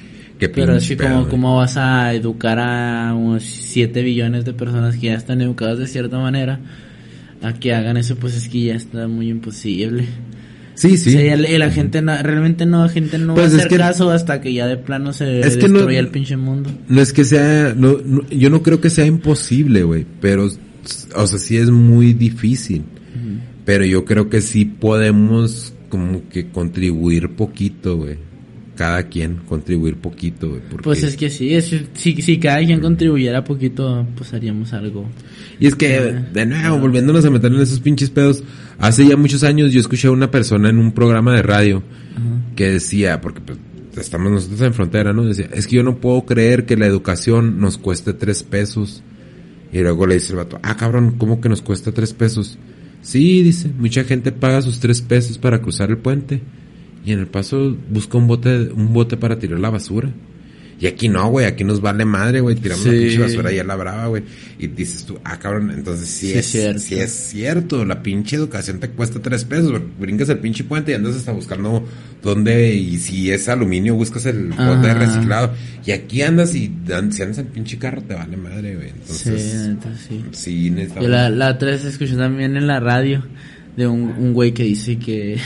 [0.49, 1.29] qué Pero así pedo, como.
[1.29, 5.87] ¿cómo vas a educar a unos 7 billones de personas que ya están educadas de
[5.87, 6.61] cierta manera
[7.43, 8.17] a que hagan eso?
[8.17, 10.05] Pues es que ya está muy imposible.
[10.75, 11.11] Sí, sí.
[11.11, 13.69] O sea, y la gente no, realmente no, la gente no Pues va a hacer
[13.69, 16.71] que- caso hasta que ya de plano se Es que no- destruya el pinche mundo.
[16.89, 20.47] No es que sea, no, no- yo no creo que sea imposible, güey, pero,
[21.15, 22.83] o sea, sí es muy difícil.
[23.65, 28.17] Pero yo creo que sí podemos como que contribuir poquito, güey.
[28.83, 33.45] Cada quien contribuir poquito, porque- Pues es que sí, es, si, si cada quien contribuyera
[33.45, 35.07] poquito, pues haríamos algo.
[35.61, 36.01] Y es que,
[36.33, 38.43] de nuevo, volviéndonos a meter en esos pinches pedos,
[38.81, 41.81] hace ya muchos años yo escuché a una persona en un programa de radio
[42.57, 43.57] que decía, porque pues,
[43.97, 45.27] estamos nosotros en frontera, ¿no?
[45.27, 49.05] Decía, es que yo no puedo creer que la educación nos cueste tres pesos.
[49.73, 52.59] Y luego le dice el vato, ah, cabrón, ¿cómo que nos cuesta tres pesos?
[53.01, 56.41] Sí, dice, mucha gente paga sus tres pesos para cruzar el puente.
[57.05, 60.11] Y en el paso busca un bote, un bote para tirar la basura.
[60.81, 62.99] Y aquí no, güey, aquí nos vale madre, güey, tiramos la Sí.
[62.99, 64.25] pinche basura y a la brava, güey.
[64.59, 66.81] Y dices tú, ah, cabrón, entonces sí, Sí, es, cierto.
[66.81, 69.83] sí es cierto, la pinche educación te cuesta tres pesos, güey.
[70.01, 71.87] brincas el pinche puente y andas hasta buscando
[72.21, 74.95] dónde, y si es aluminio, buscas el bote Ajá.
[74.95, 75.55] reciclado.
[75.87, 78.89] Y aquí andas y dan- si andas en pinche carro te vale madre, güey.
[79.05, 79.77] Sí, Entonces,
[80.09, 80.25] sí.
[80.33, 83.25] sí, necesitamos- Yo la, la otra vez escuché también en la radio
[83.77, 85.39] de un, un güey que dice que,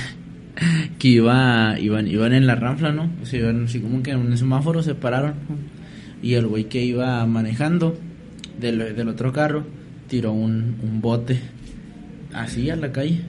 [0.98, 3.11] que iba, iban, iban en la ranfla, ¿no?
[3.22, 5.34] O sea, iban así como que en un semáforo se pararon.
[6.22, 7.96] Y el güey que iba manejando
[8.59, 9.64] del, del otro carro
[10.09, 11.38] tiró un, un bote
[12.32, 13.20] así a la calle.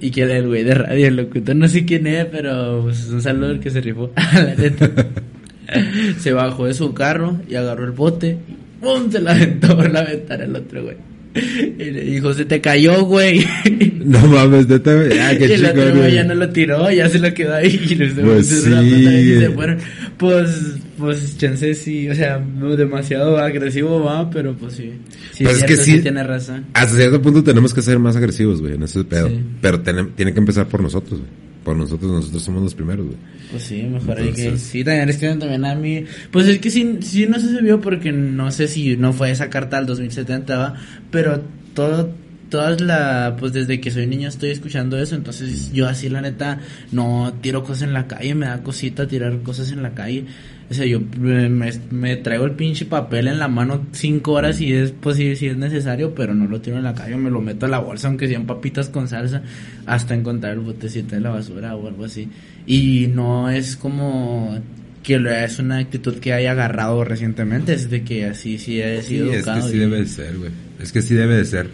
[0.00, 3.20] Y que el güey de radio, el locutor, no sé quién es, pero pues, un
[3.20, 4.12] saludo al que se rifó.
[6.18, 8.38] se bajó de su carro y agarró el bote.
[8.48, 9.10] y ¡Pum!
[9.10, 10.96] Se la aventó por la ventana el otro güey.
[11.78, 13.44] Y le dijo, se te cayó, güey.
[14.08, 15.18] No mames, neta, güey.
[15.18, 17.54] Ah, y qué el chico, otro güey ya no lo tiró, ya se lo quedó
[17.54, 17.80] ahí.
[17.90, 19.78] Y los Pues sí, y se fueron.
[20.16, 20.50] Pues,
[20.98, 24.92] pues, chance sí, o sea, no demasiado agresivo va, pero pues sí.
[25.32, 26.64] Sí, Pues es cierto, que sí- tiene razón.
[26.72, 29.28] Hasta cierto punto tenemos que ser más agresivos, güey, en ese pedo.
[29.28, 29.40] Sí.
[29.60, 31.47] Pero tenem- tiene que empezar por nosotros, güey.
[31.76, 33.18] Nosotros, nosotros somos los primeros, güey.
[33.50, 34.44] Pues sí, mejor hay que...
[34.44, 36.04] Entonces- Sí, también es que también a mí...
[36.30, 39.48] Pues es que sí, sí no se vio porque no sé si no fue esa
[39.50, 40.74] carta al 2070, ¿va?
[41.10, 41.42] Pero
[41.74, 42.10] todo...
[42.50, 43.36] Todas la...
[43.38, 46.60] Pues desde que soy niño estoy escuchando eso, entonces yo así la neta
[46.92, 50.24] no tiro cosas en la calle, me da cosita tirar cosas en la calle.
[50.70, 51.48] O sea, yo me,
[51.90, 55.56] me- traigo el pinche papel en la mano cinco horas si es posible, si es
[55.56, 58.28] necesario, pero no lo tiro en la calle, me lo meto a la bolsa, aunque
[58.28, 59.42] sean papitas con salsa,
[59.86, 62.28] hasta encontrar el botecito de la basura o algo así.
[62.66, 64.58] Y no es como
[65.02, 69.00] que lo- es una actitud que haya agarrado recientemente, es de que así sí he
[69.02, 69.68] Sí, sido es que educado.
[69.70, 70.50] sí y- debe de ser, güey.
[70.82, 71.68] Es que sí debe de ser.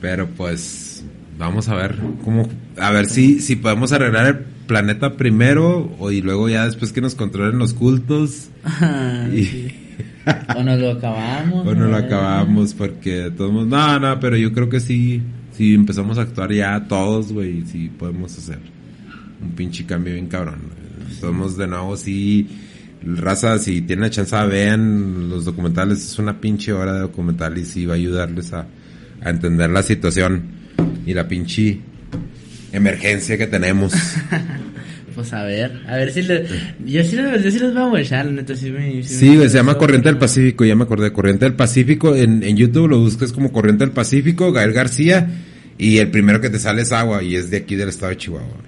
[0.00, 1.04] Pero pues,
[1.38, 1.94] vamos a ver
[2.24, 2.48] cómo,
[2.78, 4.36] a ver si, si podemos arreglar el
[4.66, 8.48] planeta primero o y luego ya después que nos controlen los cultos
[9.32, 9.74] y, sí.
[10.56, 11.66] O nos lo acabamos.
[11.66, 16.18] o no lo acabamos porque todos, no, no, pero yo creo que sí, si empezamos
[16.18, 18.58] a actuar ya todos, güey, sí podemos hacer
[19.42, 20.60] un pinche cambio bien cabrón.
[21.20, 22.48] Somos de nuevo, sí,
[23.02, 27.64] raza, si tienen la chance, vean los documentales, es una pinche hora de documental y
[27.64, 28.66] sí va a ayudarles a,
[29.22, 30.42] a entender la situación
[31.06, 31.80] y la pinche
[32.76, 33.92] emergencia que tenemos.
[35.14, 36.44] Pues a ver, a ver si le,
[36.84, 39.00] yo sí, los- yo sí los voy a la neta, sí me...
[39.04, 42.42] Sí, me güey, se llama Corriente del Pacífico, ya me acordé, Corriente del Pacífico, en,
[42.42, 45.28] en YouTube lo buscas como Corriente del Pacífico, Gael García,
[45.78, 48.16] y el primero que te sale es agua, y es de aquí del estado de
[48.16, 48.58] Chihuahua.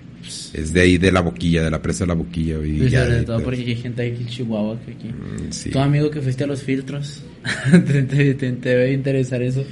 [0.52, 2.64] Es de ahí de la boquilla, de la presa de la boquilla.
[2.64, 5.08] Y Y ya sobre todo porque hay gente aquí en Chihuahua que aquí.
[5.08, 5.70] Mm, sí.
[5.70, 7.22] Tu amigo que fuiste a los filtros,
[7.72, 9.64] te, te- te- te debe interesar eso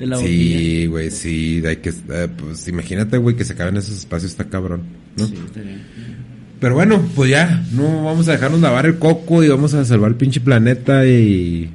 [0.00, 0.58] de la boquilla.
[0.58, 4.44] Sí, güey, sí, hay que, eh, pues imagínate, güey, que se acaben esos espacios, está
[4.48, 4.82] cabrón,
[5.16, 5.26] ¿no?
[5.26, 5.78] Sí, estaría-
[6.58, 10.10] Pero bueno, pues ya, no vamos a dejarnos lavar el coco y vamos a salvar
[10.10, 11.70] el pinche planeta y,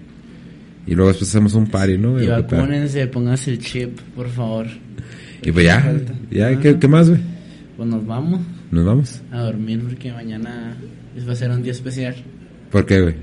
[0.86, 2.22] y luego después hacemos un party, ¿no?
[2.22, 4.68] Y vacúnense, pónganse el chip, por favor.
[5.42, 5.96] Y pues ya,
[6.32, 7.22] ya, ¿qué, qué más, güey?
[7.78, 9.22] Pues nos vamos Nos vamos.
[9.32, 10.76] a dormir porque mañana
[11.28, 12.16] va a ser un día especial.
[12.72, 13.16] ¿Por qué, güey?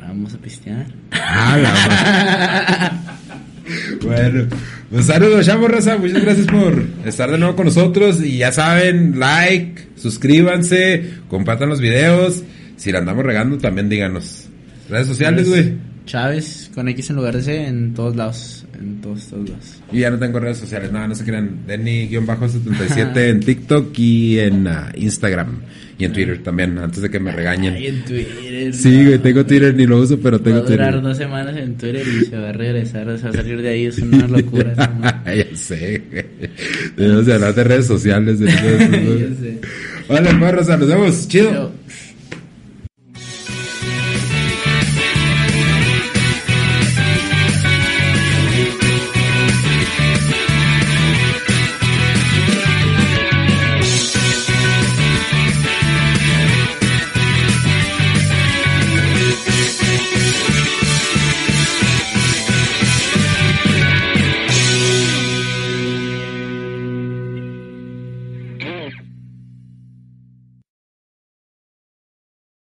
[0.00, 0.86] Vamos a pistear.
[1.12, 2.92] Ah, la
[4.02, 4.46] bueno,
[4.90, 5.96] pues saludos, chamo raza.
[5.98, 8.22] Muchas gracias por estar de nuevo con nosotros.
[8.22, 12.42] Y ya saben, like, suscríbanse, compartan los videos.
[12.76, 14.48] Si la andamos regando, también díganos.
[14.88, 15.87] Redes sociales, güey.
[16.08, 18.64] Chávez con X en lugar de C en todos lados.
[18.80, 19.76] En todos, todos lados.
[19.92, 21.66] Y ya no tengo redes sociales, nada, no se crean.
[21.66, 25.60] Denny-77 en TikTok y en ah, Instagram.
[25.98, 27.74] Y en Twitter también, antes de que me regañen.
[27.74, 28.72] Ay, en Twitter.
[28.74, 31.02] Sí, güey, tengo Twitter, ni lo uso, pero tengo va a durar Twitter.
[31.02, 33.86] dos semanas en Twitter y se va a regresar, se va a salir de ahí,
[33.86, 34.74] es una locura.
[35.26, 36.24] ya sé, güey.
[36.96, 38.38] Debemos de hablar de redes sociales.
[38.38, 39.58] De sé.
[40.08, 41.28] Vale, pues, Rosa, nos vemos.
[41.28, 41.50] Chido.
[41.50, 41.72] Pero-